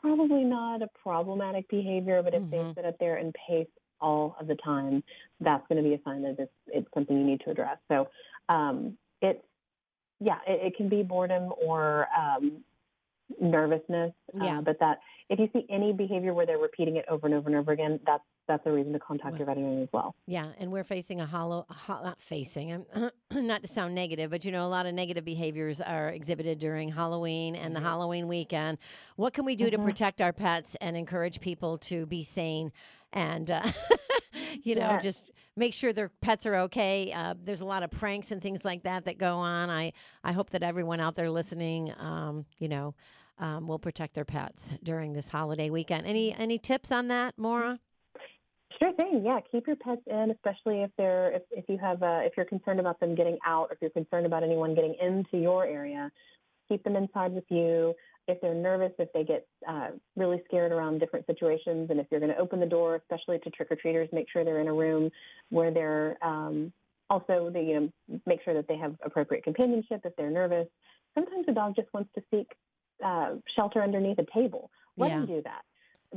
[0.00, 2.22] probably not a problematic behavior.
[2.22, 2.68] But if mm-hmm.
[2.68, 3.66] they sit up there and pace
[4.00, 5.02] all of the time,
[5.40, 7.78] that's going to be a sign that it's, it's something you need to address.
[7.88, 8.08] So
[8.48, 9.42] um, it's,
[10.20, 12.62] yeah, it, it, can be boredom or um,
[13.40, 14.12] nervousness.
[14.34, 14.58] Uh, yeah.
[14.58, 14.98] Uh, but that
[15.28, 18.00] if you see any behavior where they're repeating it over and over and over again,
[18.04, 20.16] that's that's a reason to contact well, your veterinarian as well.
[20.26, 23.10] Yeah, and we're facing a hollow, ho- not facing, I'm,
[23.46, 26.88] not to sound negative, but you know, a lot of negative behaviors are exhibited during
[26.88, 27.74] Halloween and mm-hmm.
[27.74, 28.78] the Halloween weekend.
[29.14, 29.76] What can we do mm-hmm.
[29.76, 32.72] to protect our pets and encourage people to be sane
[33.12, 33.62] and, uh,
[34.64, 34.98] you know, yeah.
[34.98, 37.12] just make sure their pets are okay?
[37.12, 39.70] Uh, there's a lot of pranks and things like that that go on.
[39.70, 39.92] I,
[40.24, 42.94] I hope that everyone out there listening, um, you know,
[43.40, 46.06] um, will protect their pets during this holiday weekend.
[46.06, 47.80] Any any tips on that, Maura?
[48.78, 49.22] Sure thing.
[49.24, 52.46] Yeah, keep your pets in, especially if they're if, if you have uh, if you're
[52.46, 56.10] concerned about them getting out, or if you're concerned about anyone getting into your area.
[56.68, 57.94] Keep them inside with you.
[58.28, 62.20] If they're nervous, if they get uh, really scared around different situations, and if you're
[62.20, 64.72] going to open the door, especially to trick or treaters, make sure they're in a
[64.72, 65.10] room
[65.48, 66.72] where they're um,
[67.08, 70.68] also they you know make sure that they have appropriate companionship if they're nervous.
[71.14, 72.46] Sometimes a dog just wants to seek
[73.04, 74.70] uh, shelter underneath a table.
[74.96, 75.18] Let yeah.
[75.18, 75.62] them do that.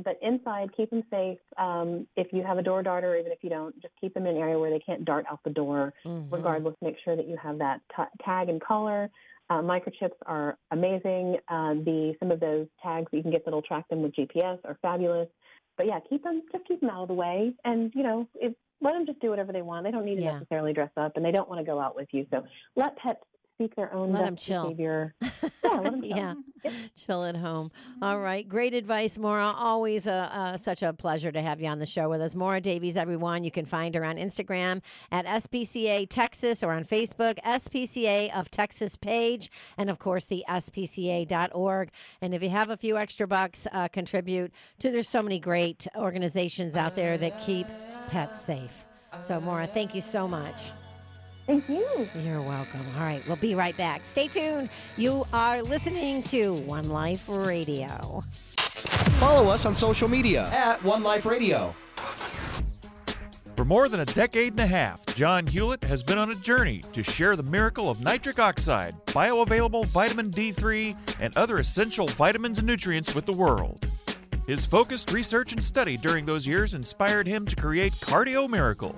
[0.02, 1.38] But inside, keep them safe.
[1.56, 4.36] Um, if you have a door darter, even if you don't, just keep them in
[4.36, 5.92] an area where they can't dart out the door.
[6.04, 6.34] Mm-hmm.
[6.34, 9.08] Regardless, make sure that you have that t- tag and collar.
[9.50, 11.36] Uh, microchips are amazing.
[11.48, 14.58] Uh, the some of those tags that you can get that'll track them with GPS
[14.64, 15.28] are fabulous.
[15.76, 18.54] But yeah, keep them just keep them out of the way, and you know, if,
[18.80, 19.84] let them just do whatever they want.
[19.84, 20.32] They don't need to yeah.
[20.34, 22.26] necessarily dress up, and they don't want to go out with you.
[22.30, 22.44] So
[22.74, 23.20] let pets
[23.58, 24.64] seek their own let them chill.
[24.64, 25.14] behavior.
[25.64, 26.16] Yeah, let them chill.
[26.16, 26.34] yeah.
[26.64, 26.72] Yep.
[26.96, 27.70] chill at home.
[28.02, 29.46] All right, great advice, Maura.
[29.46, 32.60] Always a, uh, such a pleasure to have you on the show with us, Maura
[32.60, 32.96] Davies.
[32.96, 38.50] Everyone, you can find her on Instagram at SPCA Texas or on Facebook SPCA of
[38.50, 41.90] Texas page, and of course the SPCA.org.
[42.20, 44.90] And if you have a few extra bucks, uh, contribute to.
[44.90, 47.66] There's so many great organizations out there that keep
[48.08, 48.84] pets safe.
[49.26, 50.70] So, Maura, thank you so much.
[51.46, 52.08] Thank you.
[52.22, 52.80] You're welcome.
[52.96, 54.02] All right, we'll be right back.
[54.04, 54.70] Stay tuned.
[54.96, 58.24] You are listening to One Life Radio.
[58.56, 61.74] Follow us on social media at One Life Radio.
[63.56, 66.82] For more than a decade and a half, John Hewlett has been on a journey
[66.92, 72.66] to share the miracle of nitric oxide, bioavailable vitamin D3, and other essential vitamins and
[72.66, 73.86] nutrients with the world.
[74.46, 78.96] His focused research and study during those years inspired him to create Cardio Miracle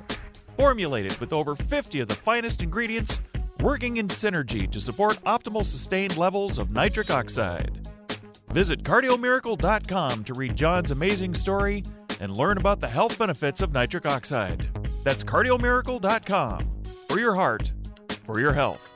[0.56, 3.20] formulated with over 50 of the finest ingredients
[3.60, 7.88] working in synergy to support optimal sustained levels of nitric oxide.
[8.52, 11.82] Visit cardiomiracle.com to read John's amazing story
[12.20, 14.68] and learn about the health benefits of nitric oxide.
[15.04, 16.60] That's cardiomiracle.com
[17.08, 17.72] for your heart,
[18.24, 18.92] for your health.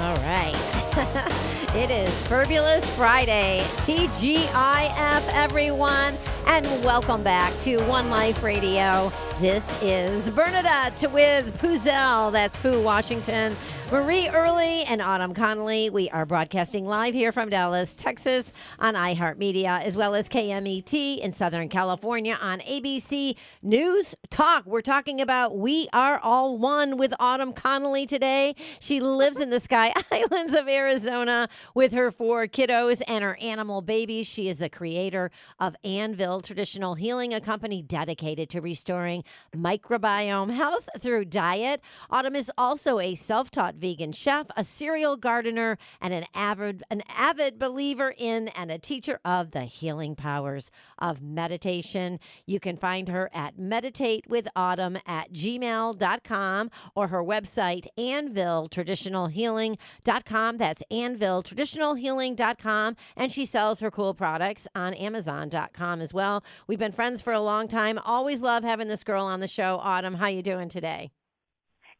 [0.00, 0.79] All right.
[1.74, 3.64] it is Furbulous Friday.
[3.86, 6.14] TGIF, everyone.
[6.46, 9.10] And welcome back to One Life Radio.
[9.40, 12.30] This is Bernadette with Puzel.
[12.32, 13.56] That's Pooh Washington.
[13.90, 15.90] Marie Early and Autumn Connolly.
[15.90, 21.32] We are broadcasting live here from Dallas, Texas on iHeartMedia, as well as KMET in
[21.32, 24.64] Southern California on ABC News Talk.
[24.64, 28.54] We're talking about We Are All One with Autumn Connolly today.
[28.78, 33.82] She lives in the Sky Islands of Arizona with her four kiddos and her animal
[33.82, 34.28] babies.
[34.28, 40.88] She is the creator of Anvil Traditional Healing, a company dedicated to restoring microbiome health
[41.00, 41.80] through diet.
[42.08, 47.58] Autumn is also a self-taught vegan chef, a serial gardener, and an avid an avid
[47.58, 52.20] believer in and a teacher of the healing powers of meditation.
[52.46, 60.58] You can find her at meditatewithautumn at gmail.com or her website, anviltraditionalhealing.com.
[60.58, 62.96] That's anviltraditionalhealing.com.
[63.16, 66.44] And she sells her cool products on amazon.com as well.
[66.66, 67.98] We've been friends for a long time.
[68.04, 69.78] Always love having this girl on the show.
[69.82, 71.10] Autumn, how you doing today?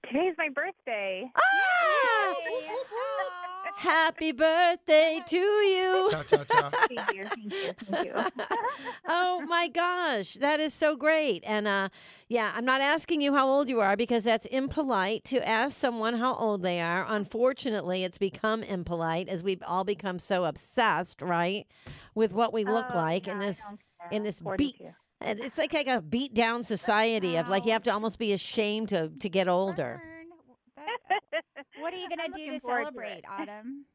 [0.07, 1.31] Today's my birthday.
[1.37, 2.35] Ah!
[3.77, 6.09] Happy birthday to you.
[6.11, 6.71] Cha cha cha.
[6.71, 8.13] Thank you, thank you, thank you.
[9.09, 11.43] oh my gosh, that is so great.
[11.47, 11.89] And uh
[12.29, 16.19] yeah, I'm not asking you how old you are because that's impolite to ask someone
[16.19, 17.07] how old they are.
[17.09, 21.67] Unfortunately, it's become impolite as we've all become so obsessed, right,
[22.15, 23.63] with what we look Oh, like yeah, in this
[24.11, 24.77] in this beat
[25.21, 28.33] and it's like, like a beat down society of like you have to almost be
[28.33, 30.03] ashamed to to get older.
[30.77, 33.23] That- uh, what are you gonna I'm do to forward to celebrate.
[33.29, 33.85] Autumn?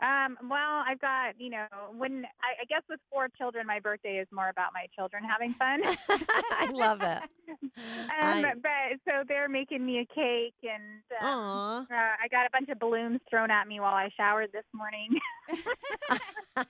[0.00, 4.18] Um, well, I've got, you know, when I, I guess with four children, my birthday
[4.18, 5.80] is more about my children having fun.
[6.08, 7.22] I love it.
[7.48, 12.50] um, I- but so they're making me a cake, and um, uh, I got a
[12.52, 15.18] bunch of balloons thrown at me while I showered this morning.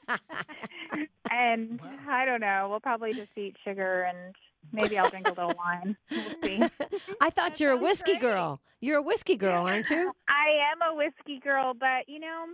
[1.30, 1.90] and Wow.
[2.08, 2.68] I don't know.
[2.70, 4.34] We'll probably just eat sugar and
[4.72, 5.96] maybe I'll drink a little wine.
[6.10, 6.62] We'll see.
[7.20, 8.20] I thought That you're a whiskey great.
[8.22, 8.60] girl.
[8.80, 10.12] You're a whiskey girl, aren't you?
[10.28, 12.46] I am a whiskey girl, but you know,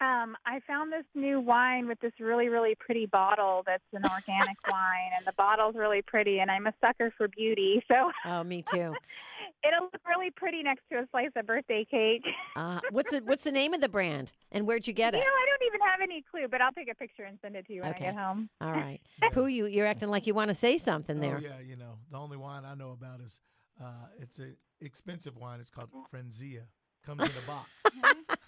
[0.00, 4.56] um, I found this new wine with this really, really pretty bottle that's an organic
[4.70, 8.62] wine, and the bottle's really pretty, and I'm a sucker for beauty, so Oh, me
[8.62, 8.94] too.
[9.66, 12.22] it'll look really pretty next to a slice of birthday cake.
[12.56, 13.24] Uh, what's it?
[13.24, 14.32] What's the name of the brand?
[14.52, 15.18] And where'd you get it?
[15.18, 15.26] You it?
[15.26, 17.66] know, I don't even have any clue, but I'll take a picture and send it
[17.66, 18.06] to you when Okay.
[18.06, 18.48] I get home.
[18.60, 19.00] All right,
[19.32, 21.36] Pooh, you you're acting like you want to say something there.
[21.36, 23.40] Oh yeah, you know the only wine I know about is
[23.80, 25.60] uh, it's an expensive wine.
[25.60, 26.62] It's called Franzia.
[27.04, 27.70] Comes in a box.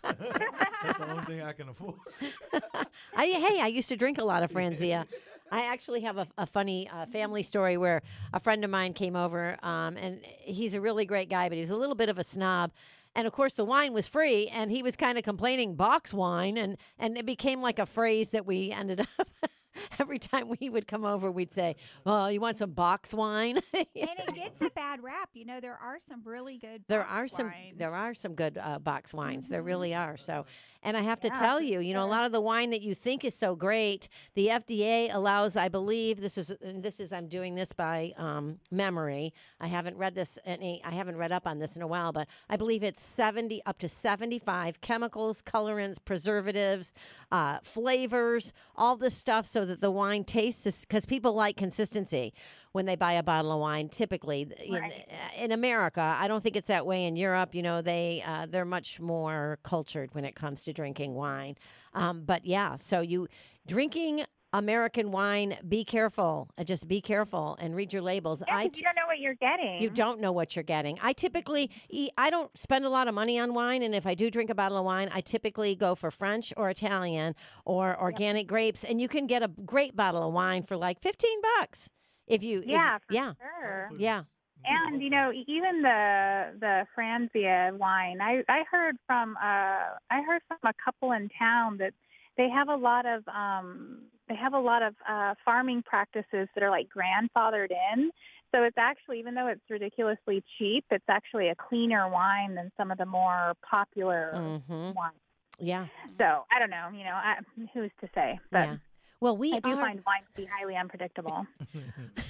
[0.03, 1.95] That's the only thing I can afford.
[3.15, 5.07] I, hey, I used to drink a lot of Franzia.
[5.53, 9.17] I actually have a, a funny uh, family story where a friend of mine came
[9.17, 12.19] over, um, and he's a really great guy, but he was a little bit of
[12.19, 12.71] a snob.
[13.17, 16.57] And of course, the wine was free, and he was kind of complaining box wine,
[16.57, 19.29] and and it became like a phrase that we ended up.
[19.99, 23.87] Every time we would come over, we'd say, "Well, you want some box wine?" and
[23.95, 25.31] it gets a bad rap.
[25.35, 26.85] You know, there are some really good.
[26.89, 27.79] There box are some wines.
[27.79, 29.49] there are some good uh, box wines.
[29.49, 30.17] There really are.
[30.17, 30.47] So,
[30.83, 32.95] and I have to tell you, you know, a lot of the wine that you
[32.95, 35.57] think is so great, the FDA allows.
[35.57, 39.33] I believe this is and this is I'm doing this by um, memory.
[39.61, 40.83] I haven't read this any.
[40.85, 43.79] I haven't read up on this in a while, but I believe it's seventy up
[43.79, 46.93] to seventy five chemicals, colorants, preservatives,
[47.31, 50.85] uh, flavors, all this stuff, so that the wine tastes.
[50.85, 52.33] Because people like consistency
[52.73, 53.89] when they buy a bottle of wine.
[53.89, 55.09] Typically, in, Right.
[55.37, 57.55] in America, I don't think it's that way in Europe.
[57.55, 61.57] You know, they uh, they're much more cultured when it comes to drinking wine.
[61.95, 63.29] Um, but yeah, so you
[63.67, 66.49] drinking American wine, be careful.
[66.59, 68.43] Uh, just be careful and read your labels.
[68.47, 69.81] Yeah, I 'cause you don't know what you're getting.
[69.81, 70.99] you don't know what you're getting.
[71.03, 74.15] I typically eat, I don't spend a lot of money on wine, and if I
[74.15, 77.35] do drink a bottle of wine, I typically go for French or Italian
[77.65, 81.41] or organic grapes, and you can get a great bottle of wine for like fifteen
[81.59, 81.91] bucks
[82.27, 83.33] if you if- Yeah, for yeah
[83.63, 83.91] sure.
[83.97, 84.23] Yeah.
[84.65, 90.43] And you know, even the the Franzia wine, I I heard from uh I heard
[90.49, 91.95] from a couple in town that
[92.37, 96.63] they have a lot of um they have a lot of uh farming practices that
[96.63, 98.11] are like grandfathered in.
[98.55, 102.91] So it's actually even though it's ridiculously cheap, it's actually a cleaner wine than some
[102.91, 105.15] of the more popular hmm wines.
[105.59, 105.87] yeah
[106.19, 107.35] So I don't know, you know, I,
[107.75, 108.41] who's to say?
[108.51, 108.77] But yeah.
[109.21, 111.47] Well, we I do are find wine to be highly unpredictable.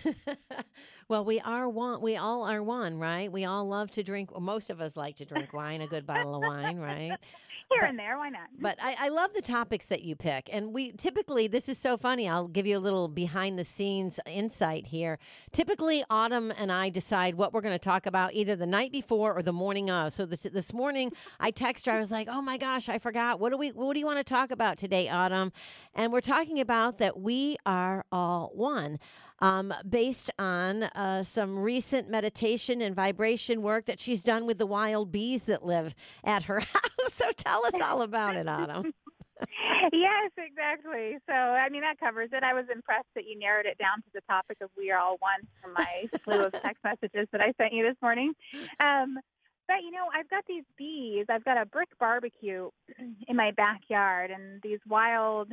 [1.11, 2.01] Well, we are one.
[2.03, 3.33] We all are one, right?
[3.33, 4.31] We all love to drink.
[4.31, 7.19] Well, most of us like to drink wine, a good bottle of wine, right?
[7.71, 8.49] Here But- and there, why not?
[8.63, 10.51] But I, I love the topics that you pick.
[10.53, 12.29] And we typically, this is so funny.
[12.29, 15.19] I'll give you a little behind the scenes insight here.
[15.53, 19.33] Typically, Autumn and I decide what we're going to talk about either the night before
[19.33, 20.13] or the morning of.
[20.13, 21.93] So this, this morning, I text her.
[21.93, 23.41] I was like, oh my gosh, I forgot.
[23.41, 25.53] What do we, what do you want to talk about today, Autumn?
[25.95, 28.99] And we're talking about that we are all one.
[29.43, 34.67] Um, based on uh, some recent meditation and vibration work that she's done with the
[34.67, 37.13] wild bees that live at her house.
[37.13, 38.93] So tell us all about it, Autumn.
[39.93, 41.17] yes, exactly.
[41.27, 42.43] So, I mean, that covers it.
[42.43, 45.17] I was impressed that you narrowed it down to the topic of "We Are All
[45.21, 48.35] One" from my slew of text messages that I sent you this morning.
[48.81, 49.19] Um,
[49.67, 51.27] but you know, I've got these bees.
[51.29, 52.71] I've got a brick barbecue
[53.29, 55.53] in my backyard, and these wild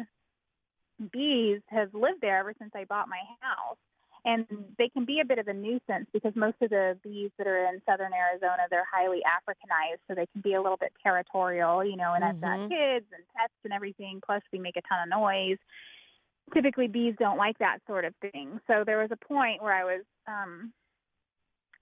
[1.12, 3.78] bees have lived there ever since I bought my house.
[4.26, 4.46] And
[4.78, 7.66] they can be a bit of a nuisance because most of the bees that are
[7.68, 11.96] in southern Arizona, they're highly Africanized, so they can be a little bit territorial, you
[11.96, 12.14] know.
[12.14, 12.70] And I've got Mhm.
[12.70, 14.20] kids and pets and everything.
[14.26, 15.60] Plus, we make a ton of noise.
[16.54, 18.60] Typically, bees don't like that sort of thing.
[18.68, 20.74] So there was a point where I was um,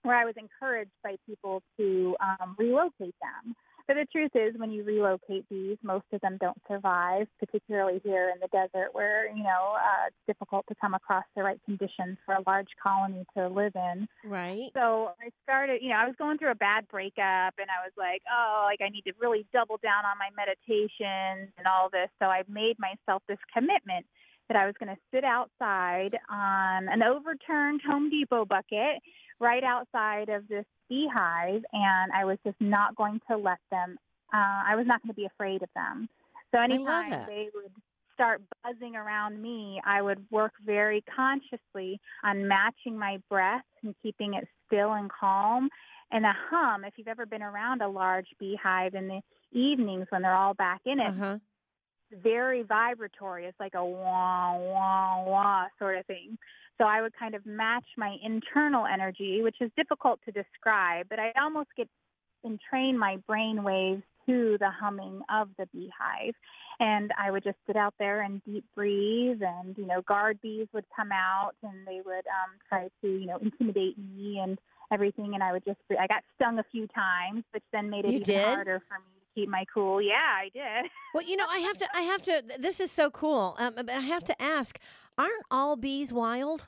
[0.03, 3.55] where I was encouraged by people to um, relocate them.
[3.87, 8.31] But the truth is, when you relocate bees, most of them don't survive, particularly here
[8.33, 12.17] in the desert where, you know, uh, it's difficult to come across the right conditions
[12.25, 14.07] for a large colony to live in.
[14.23, 14.69] Right.
[14.73, 17.93] So I started, you know, I was going through a bad breakup and I was
[17.97, 22.09] like, oh, like I need to really double down on my meditation and all this.
[22.19, 24.05] So I made myself this commitment
[24.47, 29.01] that I was going to sit outside on an overturned Home Depot bucket
[29.39, 33.97] right outside of this beehive and I was just not going to let them,
[34.33, 36.07] uh, I was not going to be afraid of them.
[36.51, 37.71] So anytime they would
[38.13, 44.35] start buzzing around me, I would work very consciously on matching my breath and keeping
[44.35, 45.69] it still and calm.
[46.11, 50.21] And a hum, if you've ever been around a large beehive in the evenings when
[50.21, 51.37] they're all back in it, Uh huh.
[52.21, 53.45] Very vibratory.
[53.45, 56.37] It's like a wah, wah, wah sort of thing.
[56.77, 61.19] So I would kind of match my internal energy, which is difficult to describe, but
[61.19, 61.87] I almost get
[62.43, 66.35] and train my brain waves to the humming of the beehive.
[66.79, 70.67] And I would just sit out there and deep breathe and, you know, guard bees
[70.73, 74.59] would come out and they would um try to, you know, intimidate me and
[74.91, 78.11] everything and I would just I got stung a few times, which then made it
[78.11, 78.45] You even did?
[78.45, 80.01] harder for me keep my cool.
[80.01, 80.89] Yeah, I did.
[81.13, 81.87] Well, you know, I have to.
[81.93, 82.43] I have to.
[82.59, 83.55] This is so cool.
[83.57, 84.77] Um, I have to ask:
[85.17, 86.67] Aren't all bees wild?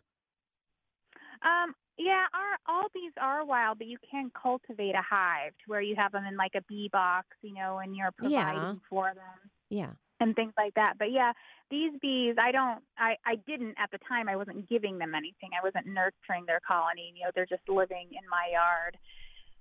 [1.42, 5.82] Um, yeah, our all bees are wild, but you can cultivate a hive to where
[5.82, 8.74] you have them in like a bee box, you know, and you're providing Yeah.
[8.90, 9.92] for them Yeah.
[10.20, 10.98] and things like that.
[10.98, 11.34] But yeah,
[11.70, 14.30] these bees, I don't, I, I didn't at the time.
[14.30, 15.50] I wasn't giving them anything.
[15.60, 17.14] I wasn't nurturing their colony.
[17.16, 18.98] You know, they're just living in my yard,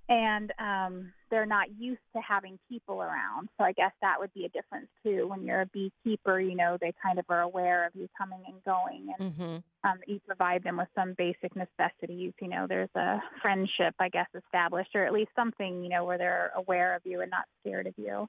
[0.09, 3.49] and um, they're not used to having people around.
[3.57, 5.27] So I guess that would be a difference too.
[5.27, 8.63] When you're a beekeeper, you know, they kind of are aware of you coming and
[8.63, 9.89] going, and Mm-hmm.
[9.89, 12.33] um, you provide them with some basic necessities.
[12.41, 16.17] You know, there's a friendship, I guess, established, or at least something, you know, where
[16.17, 18.27] they're aware of you and not scared of you.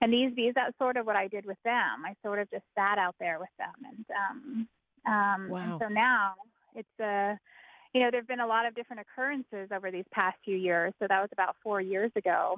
[0.00, 2.04] And these bees, that's sort of what I did with them.
[2.04, 4.68] I sort of just sat out there with them, and um,
[5.06, 5.62] um, Wow.
[5.62, 6.34] and so now
[6.74, 7.38] it's a,
[7.94, 10.92] you know, there've been a lot of different occurrences over these past few years.
[10.98, 12.56] So that was about four years ago,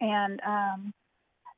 [0.00, 0.92] and um,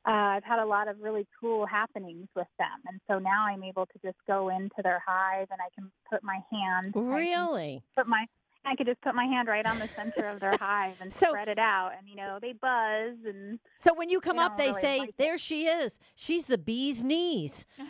[0.07, 2.67] uh, I've had a lot of really cool happenings with them.
[2.87, 6.23] And so now I'm able to just go into their hive and I can put
[6.23, 6.93] my hand.
[6.95, 7.83] Really?
[7.97, 8.25] put my
[8.69, 11.27] I could just put my hand right on the center of their hive and So-
[11.29, 11.91] spread it out.
[11.97, 14.99] And you know, they buzz and So when you come They up, they really say,
[14.99, 15.15] like it.
[15.17, 15.97] "There she is.
[16.15, 17.85] She's the bee's knees." oh,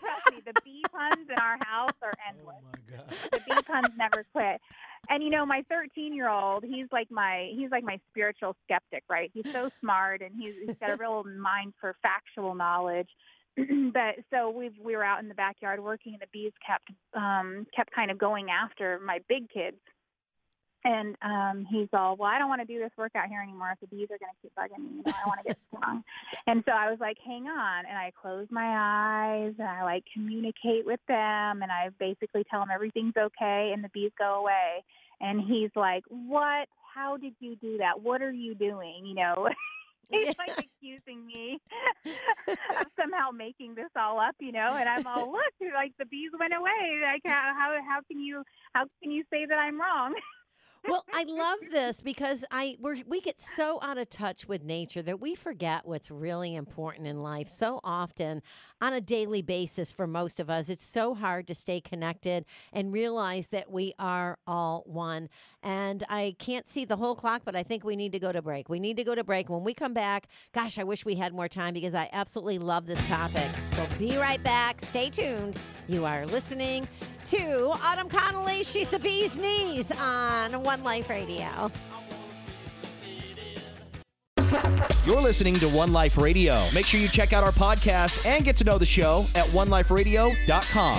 [0.00, 2.56] trust me, the bee puns in our house are Oh endless.
[2.72, 3.08] my God.
[3.32, 4.60] the bee puns never quit.
[5.10, 9.04] And you know, my 13 year old, he's like my he's like my spiritual skeptic,
[9.08, 9.30] right?
[9.34, 13.08] He's so smart and he's, he's got a real mind for factual knowledge.
[13.92, 17.66] but so we we were out in the backyard working, and the bees kept um
[17.74, 19.76] kept kind of going after my big kids.
[20.86, 23.70] And um he's all, well, I don't want to do this work out here anymore
[23.72, 24.96] if the bees are going to keep bugging me.
[24.98, 26.02] You know, I want to get stung.
[26.46, 27.86] And so I was like, hang on.
[27.86, 32.60] And I close my eyes and I like communicate with them and I basically tell
[32.60, 34.84] them everything's okay and the bees go away.
[35.20, 36.68] And he's like, what?
[36.94, 38.00] How did you do that?
[38.02, 39.04] What are you doing?
[39.04, 39.48] You know,
[40.10, 41.58] he's like accusing me
[42.06, 46.30] of somehow making this all up, you know, and I'm all, look, like the bees
[46.38, 47.00] went away.
[47.02, 48.42] Like how, how, how can you,
[48.74, 50.14] how can you say that I'm wrong?
[50.88, 55.02] well, I love this because I we're, we get so out of touch with nature
[55.02, 57.48] that we forget what's really important in life.
[57.48, 58.42] So often,
[58.80, 62.92] on a daily basis, for most of us, it's so hard to stay connected and
[62.92, 65.28] realize that we are all one.
[65.62, 68.42] And I can't see the whole clock, but I think we need to go to
[68.42, 68.68] break.
[68.68, 69.48] We need to go to break.
[69.48, 72.86] When we come back, gosh, I wish we had more time because I absolutely love
[72.86, 73.48] this topic.
[73.76, 74.80] We'll be right back.
[74.80, 75.56] Stay tuned.
[75.88, 76.86] You are listening
[77.34, 78.62] to Autumn Connolly.
[78.62, 81.72] She's the bee's knees on One Life Radio.
[85.04, 86.64] You're listening to One Life Radio.
[86.72, 90.98] Make sure you check out our podcast and get to know the show at oneliferadio.com.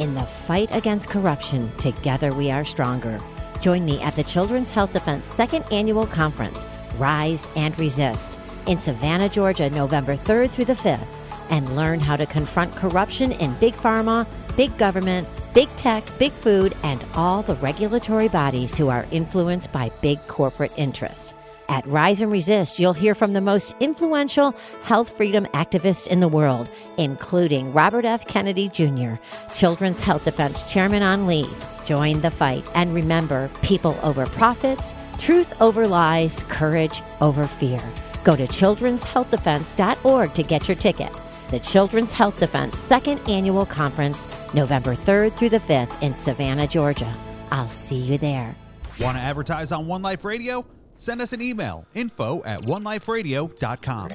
[0.00, 3.20] In the fight against corruption, together we are stronger.
[3.60, 6.66] Join me at the Children's Health Defense Second Annual Conference,
[6.98, 11.06] Rise and Resist, in Savannah, Georgia, November 3rd through the 5th,
[11.50, 14.26] and learn how to confront corruption in big pharma,
[14.56, 19.90] big government, big tech, big food, and all the regulatory bodies who are influenced by
[20.00, 21.34] big corporate interests.
[21.68, 26.28] At Rise and Resist, you'll hear from the most influential health freedom activists in the
[26.28, 26.68] world,
[26.98, 28.26] including Robert F.
[28.26, 29.14] Kennedy Jr.,
[29.54, 31.66] Children's Health Defense Chairman on leave.
[31.86, 37.80] Join the fight and remember people over profits, truth over lies, courage over fear.
[38.24, 41.12] Go to children'shealthdefense.org to get your ticket.
[41.54, 47.14] The Children's Health Defense Second Annual Conference, November 3rd through the 5th in Savannah, Georgia.
[47.52, 48.56] I'll see you there.
[48.98, 50.66] Want to advertise on One Life Radio?
[50.96, 54.10] Send us an email info at oneliferadio.com.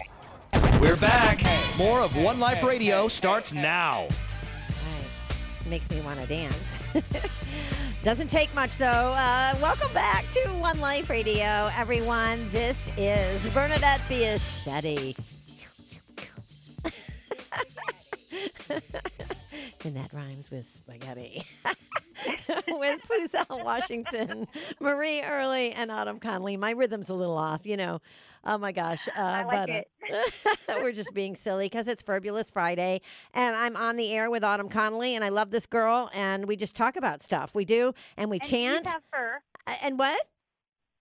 [0.81, 1.41] We're back.
[1.77, 4.09] More of One Life Radio starts now.
[5.65, 6.93] Makes me want to dance.
[8.03, 8.85] Doesn't take much though.
[8.85, 12.49] Uh, welcome back to One Life Radio, everyone.
[12.51, 15.15] This is Bernadette Biaschetti.
[19.85, 21.43] and that rhymes with spaghetti.
[22.67, 24.47] with Puzel Washington,
[24.79, 26.57] Marie Early, and Autumn Connolly.
[26.57, 28.01] My rhythm's a little off, you know.
[28.45, 29.07] Oh my gosh.
[29.09, 29.87] Uh, I like but, it.
[30.69, 33.01] uh, we're just being silly because it's Fabulous Friday.
[33.33, 36.09] And I'm on the air with Autumn Connolly, and I love this girl.
[36.13, 37.53] And we just talk about stuff.
[37.53, 38.83] We do, and we And chant.
[38.85, 39.41] Bees have fur.
[39.83, 40.25] And what?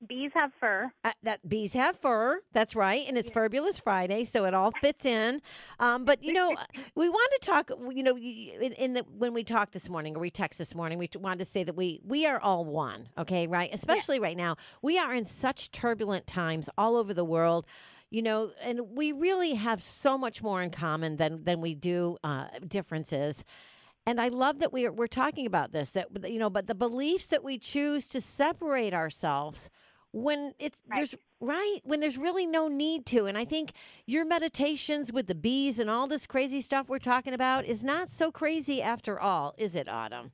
[0.06, 0.92] Bees have fur.
[1.02, 2.40] Uh, that bees have fur.
[2.52, 5.42] That's right, and it's Fabulous Friday, so it all fits in.
[5.80, 6.54] Um, but you know,
[6.94, 7.70] we want to talk.
[7.92, 10.98] You know, in, in the when we talked this morning or we text this morning,
[10.98, 13.08] we t- wanted to say that we we are all one.
[13.18, 13.70] Okay, right?
[13.72, 17.66] Especially right now, we are in such turbulent times all over the world.
[18.10, 22.18] You know, and we really have so much more in common than than we do
[22.22, 23.44] uh, differences.
[24.06, 25.90] And I love that we're we're talking about this.
[25.90, 29.68] That you know, but the beliefs that we choose to separate ourselves
[30.12, 33.72] when it's there's right when there's really no need to and i think
[34.06, 38.10] your meditations with the bees and all this crazy stuff we're talking about is not
[38.10, 40.32] so crazy after all is it autumn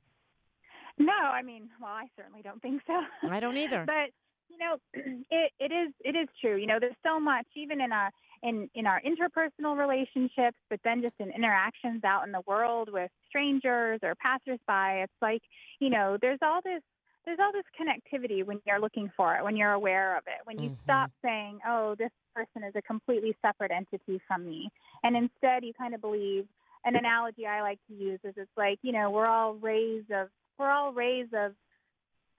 [0.97, 3.01] No, I mean, well, I certainly don't think so.
[3.29, 4.11] i don't either but
[4.49, 4.77] you know,
[5.29, 6.55] it it is it is true.
[6.57, 8.11] You know, there's so much even in our
[8.43, 13.11] in in our interpersonal relationships, but then just in interactions out in the world with
[13.27, 15.03] strangers or passersby.
[15.03, 15.41] It's like
[15.79, 16.81] you know, there's all this
[17.25, 20.59] there's all this connectivity when you're looking for it, when you're aware of it, when
[20.59, 20.83] you Mhm.
[20.83, 24.69] stop saying, "Oh, this person is a completely separate entity from me,"
[25.03, 26.47] and instead you kind of believe.
[26.83, 30.29] An analogy I like to use is it's like you know we're all rays of
[30.59, 31.55] we're all rays of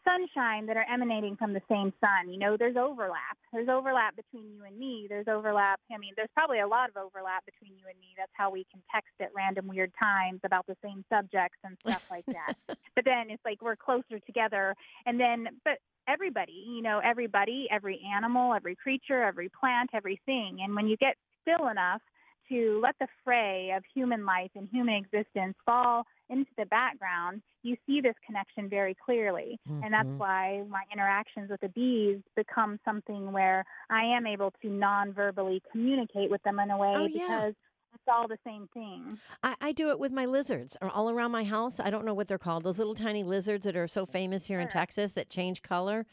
[0.06, 2.30] sunshine that are emanating from the same sun.
[2.30, 3.36] You know, there's overlap.
[3.52, 5.06] There's overlap between you and me.
[5.08, 5.80] There's overlap.
[5.92, 8.14] I mean, there's probably a lot of overlap between you and me.
[8.16, 12.06] That's how we can text at random weird times about the same subjects and stuff
[12.10, 12.54] like that.
[12.68, 14.74] but then it's like we're closer together.
[15.06, 15.78] And then, but
[16.08, 20.58] everybody, you know, everybody, every animal, every creature, every plant, everything.
[20.62, 22.00] And when you get still enough
[22.48, 27.76] to let the fray of human life and human existence fall into the background, you
[27.86, 29.58] see this connection very clearly.
[29.82, 30.18] And that's Mhm.
[30.18, 35.62] why my interactions with the bees become something where I am able to non verbally
[35.70, 37.26] communicate with them in a way Oh, yeah.
[37.26, 37.54] because
[37.94, 39.18] it's all the same thing.
[39.42, 42.28] I, I do it with my lizards all around my house i don't know what
[42.28, 45.62] they're called those little tiny lizards that are so famous here in texas that change
[45.62, 46.06] color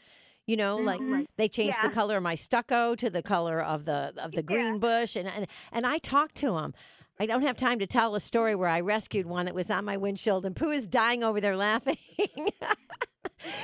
[0.46, 1.26] you know like Mhm.
[1.36, 4.78] they change the color of my stucco to the color of the of the green
[4.78, 6.74] bush and, and and i talk to them
[7.20, 9.84] I don't have time to tell a story where I rescued one that was on
[9.84, 11.96] my windshield and Pooh is dying over there laughing.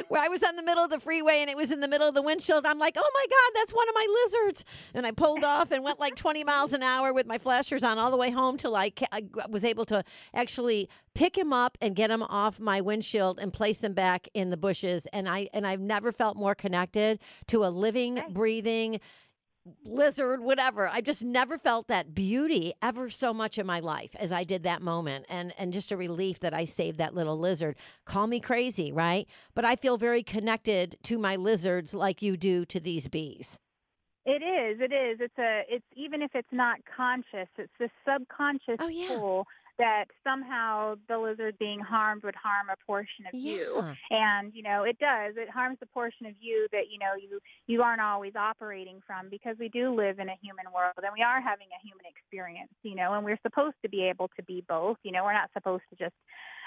[0.09, 2.09] where I was on the middle of the freeway and it was in the middle
[2.09, 2.67] of the windshield.
[2.67, 4.65] I'm like, oh my God, that's one of my lizards.
[4.95, 7.99] And I pulled off and went like 20 miles an hour with my flashers on
[7.99, 10.05] all the way home till I, ca- I was able to
[10.35, 14.51] actually pick him up and get him off my windshield and place him back in
[14.51, 15.07] the bushes.
[15.13, 17.19] And I and I've never felt more connected
[17.49, 19.01] to a living, breathing,
[19.85, 20.89] lizard, whatever.
[20.89, 24.63] I just never felt that beauty ever so much in my life as I did
[24.65, 25.27] that moment.
[25.29, 27.77] And and just a relief that I saved that little lizard.
[28.05, 29.27] Call me crazy, right?
[29.55, 33.59] But I feel very connected to my lizards like you do to these bees.
[34.27, 34.81] It is.
[34.81, 35.19] It is.
[35.21, 35.63] It's a.
[35.69, 39.09] It's even if it's not conscious, it's the subconscious Oh, yeah.
[39.09, 39.47] pull
[39.81, 43.83] that somehow the lizard being harmed would harm a portion of you.
[44.11, 45.35] And you know, it does.
[45.37, 49.29] It harms the portion of you that you know you you aren't always operating from
[49.29, 52.73] because we do live in a human world and we are having a human experience.
[52.83, 54.99] You know, and we're supposed to be able to be both.
[55.03, 56.15] You know, we're not supposed to just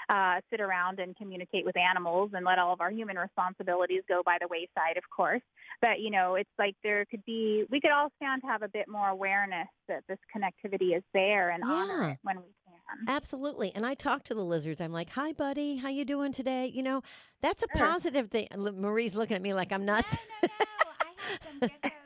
[0.08, 4.22] uh, sit around and communicate with animals and let all of our human responsibilities go
[4.24, 5.42] by the wayside, of course.
[5.80, 8.68] But, you know, it's like there could be, we could all stand to have a
[8.68, 12.44] bit more awareness that this connectivity is there and honor it when we
[13.08, 13.72] Absolutely.
[13.74, 14.80] And I talk to the lizards.
[14.80, 15.76] I'm like, "Hi, buddy.
[15.76, 17.02] How you doing today?" You know,
[17.42, 17.86] that's a Sure.
[17.86, 18.48] positive thing.
[18.56, 20.16] Marie's looking at me like I'm nuts.
[20.42, 20.90] No, no, no.
[21.00, 21.70] I have some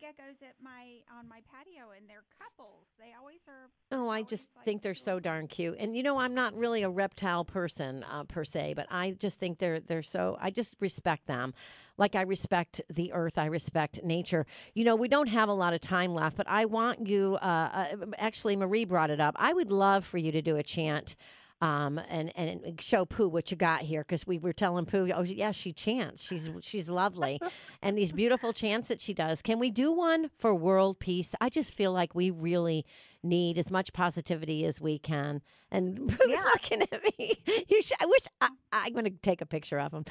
[0.00, 0.04] geckos.
[0.04, 2.88] I have geckos at my on my patio, and they're couples.
[2.98, 3.70] They always are.
[3.92, 5.76] Oh, I just like, think they're so darn cute.
[5.78, 9.38] And you know, I'm not really a reptile person uh, per se, but I just
[9.38, 10.36] think they're they're so.
[10.40, 11.54] I just respect them,
[11.98, 13.38] like I respect the earth.
[13.38, 14.46] I respect nature.
[14.74, 17.38] You know, we don't have a lot of time left, but I want you.
[17.40, 19.34] Uh, uh, actually, Marie brought it up.
[19.38, 21.16] I would love for you to do a chant.
[21.62, 25.20] Um, and and show Pooh what you got here because we were telling Pooh, oh
[25.22, 26.22] yeah, she chants.
[26.22, 27.38] She's she's lovely,
[27.82, 29.42] and these beautiful chants that she does.
[29.42, 31.34] Can we do one for world peace?
[31.38, 32.86] I just feel like we really
[33.22, 35.42] need as much positivity as we can.
[35.70, 36.42] And Pooh's Yeah.
[36.44, 37.36] looking at me.
[37.68, 40.04] You should, I wish I, I'm going to take a picture of him.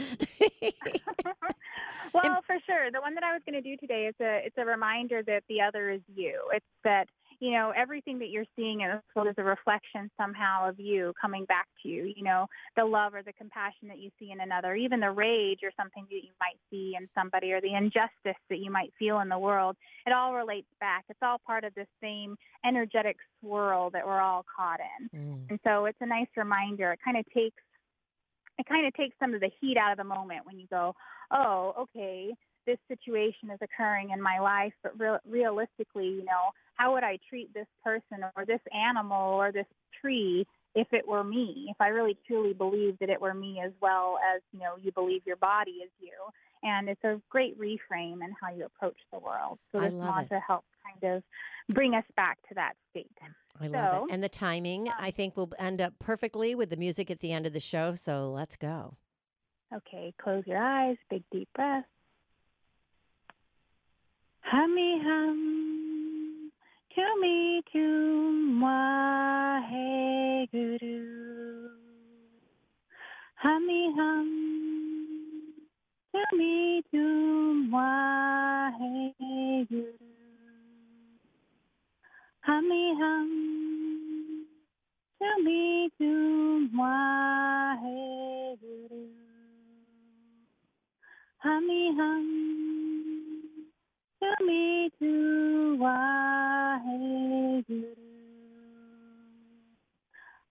[2.14, 2.92] Well, for sure.
[2.92, 5.44] The one that I was going to do today is a it's a reminder that
[5.48, 6.40] the other is you.
[6.54, 7.08] It's that
[7.40, 11.14] you know everything that you're seeing in this world is a reflection somehow of you
[11.20, 12.14] coming back to you.
[12.16, 15.60] You know the love or the compassion that you see in another, even the rage
[15.64, 19.20] or something that you might see in somebody, or the injustice that you might feel
[19.20, 19.76] in the world.
[20.06, 21.06] It all relates back.
[21.10, 25.20] It's all part of the same energetic swirl that we're all caught in.
[25.20, 25.40] Mm.
[25.50, 26.92] And so it's a nice reminder.
[26.92, 27.62] It kind of takes
[28.58, 30.94] it kind of takes some of the heat out of the moment when you go,
[31.32, 32.34] oh, okay,
[32.68, 37.20] this situation is occurring in my life, but real realistically, you know, how would I
[37.30, 39.66] treat this person or this animal or this
[40.00, 41.68] tree if it were me?
[41.70, 44.92] If I really truly believed that it were me as well as, you know, you
[44.94, 46.12] believe your body is you.
[46.64, 49.60] And it's a great reframe in how you approach the world.
[49.72, 50.16] So I this love it.
[50.16, 51.24] mantra helps kind of
[51.70, 53.08] bring us back to that state.
[53.60, 54.14] I love it.
[54.14, 57.46] And the timing, I think, will end up perfectly with the music at the end
[57.46, 57.96] of the show.
[57.96, 58.96] So let's go.
[59.74, 61.86] Okay, close your eyes, big deep breath.
[64.42, 65.89] Hummy hum,
[66.96, 71.70] to me to wahe guru.
[73.36, 74.30] Hummy hum,
[76.14, 79.14] to me to wahe
[79.70, 79.94] guru.
[82.42, 84.46] Hummy hum,
[85.20, 89.06] to me to wahe guru.
[91.38, 92.28] Hummy hum,
[94.46, 97.16] me to Waheguru.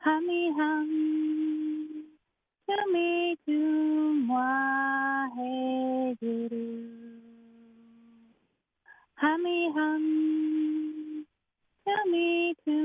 [0.04, 2.04] Hami hami,
[2.66, 3.58] to me to
[4.30, 5.48] Waheguru.
[9.22, 11.24] Hami hami,
[11.84, 12.76] to me to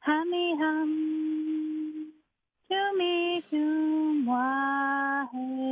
[0.09, 0.89] Hamiham
[2.69, 5.69] Humihum Waheguru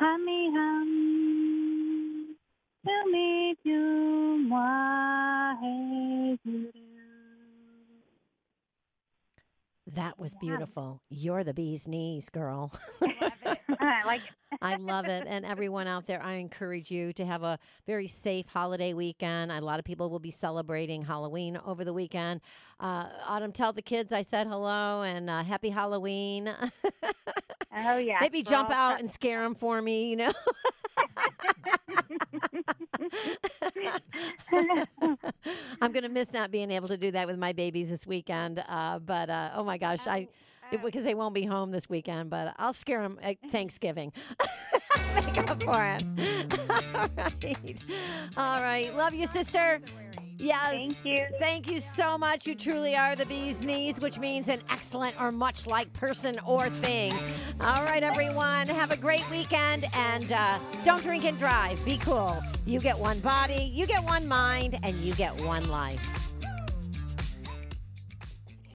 [0.00, 0.90] Hamiham
[2.82, 6.02] Humihum Waheguru
[9.94, 11.00] That was beautiful.
[11.08, 12.72] You're the bee's knees, girl.
[13.80, 14.58] I like it.
[14.62, 15.24] I love it.
[15.26, 19.50] And everyone out there, I encourage you to have a very safe holiday weekend.
[19.52, 22.40] A lot of people will be celebrating Halloween over the weekend.
[22.80, 26.54] Uh, Autumn, tell the kids I said hello and uh, happy Halloween.
[27.76, 28.18] Oh yeah.
[28.20, 30.32] Maybe we're jump out and scare them for me, you know?
[35.80, 38.62] I'm going to miss not being able to do that with my babies this weekend.
[38.68, 40.28] Uh, but uh, oh my gosh, I.
[40.30, 40.34] Oh,
[40.72, 44.12] it- because they won't be home this weekend, but I'll scare them at Thanksgiving.
[45.14, 46.02] Make up for it.
[46.94, 47.76] All right.
[48.36, 48.96] All right.
[48.96, 49.80] Love you, sister.
[50.38, 50.70] Yes.
[50.70, 51.26] Thank you.
[51.38, 52.46] Thank you so much.
[52.46, 56.68] You truly are the bee's knees, which means an excellent or much like person or
[56.68, 57.12] thing.
[57.60, 58.66] All right, everyone.
[58.66, 61.82] Have a great weekend and uh, don't drink and drive.
[61.84, 62.36] Be cool.
[62.66, 66.23] You get one body, you get one mind, and you get one life.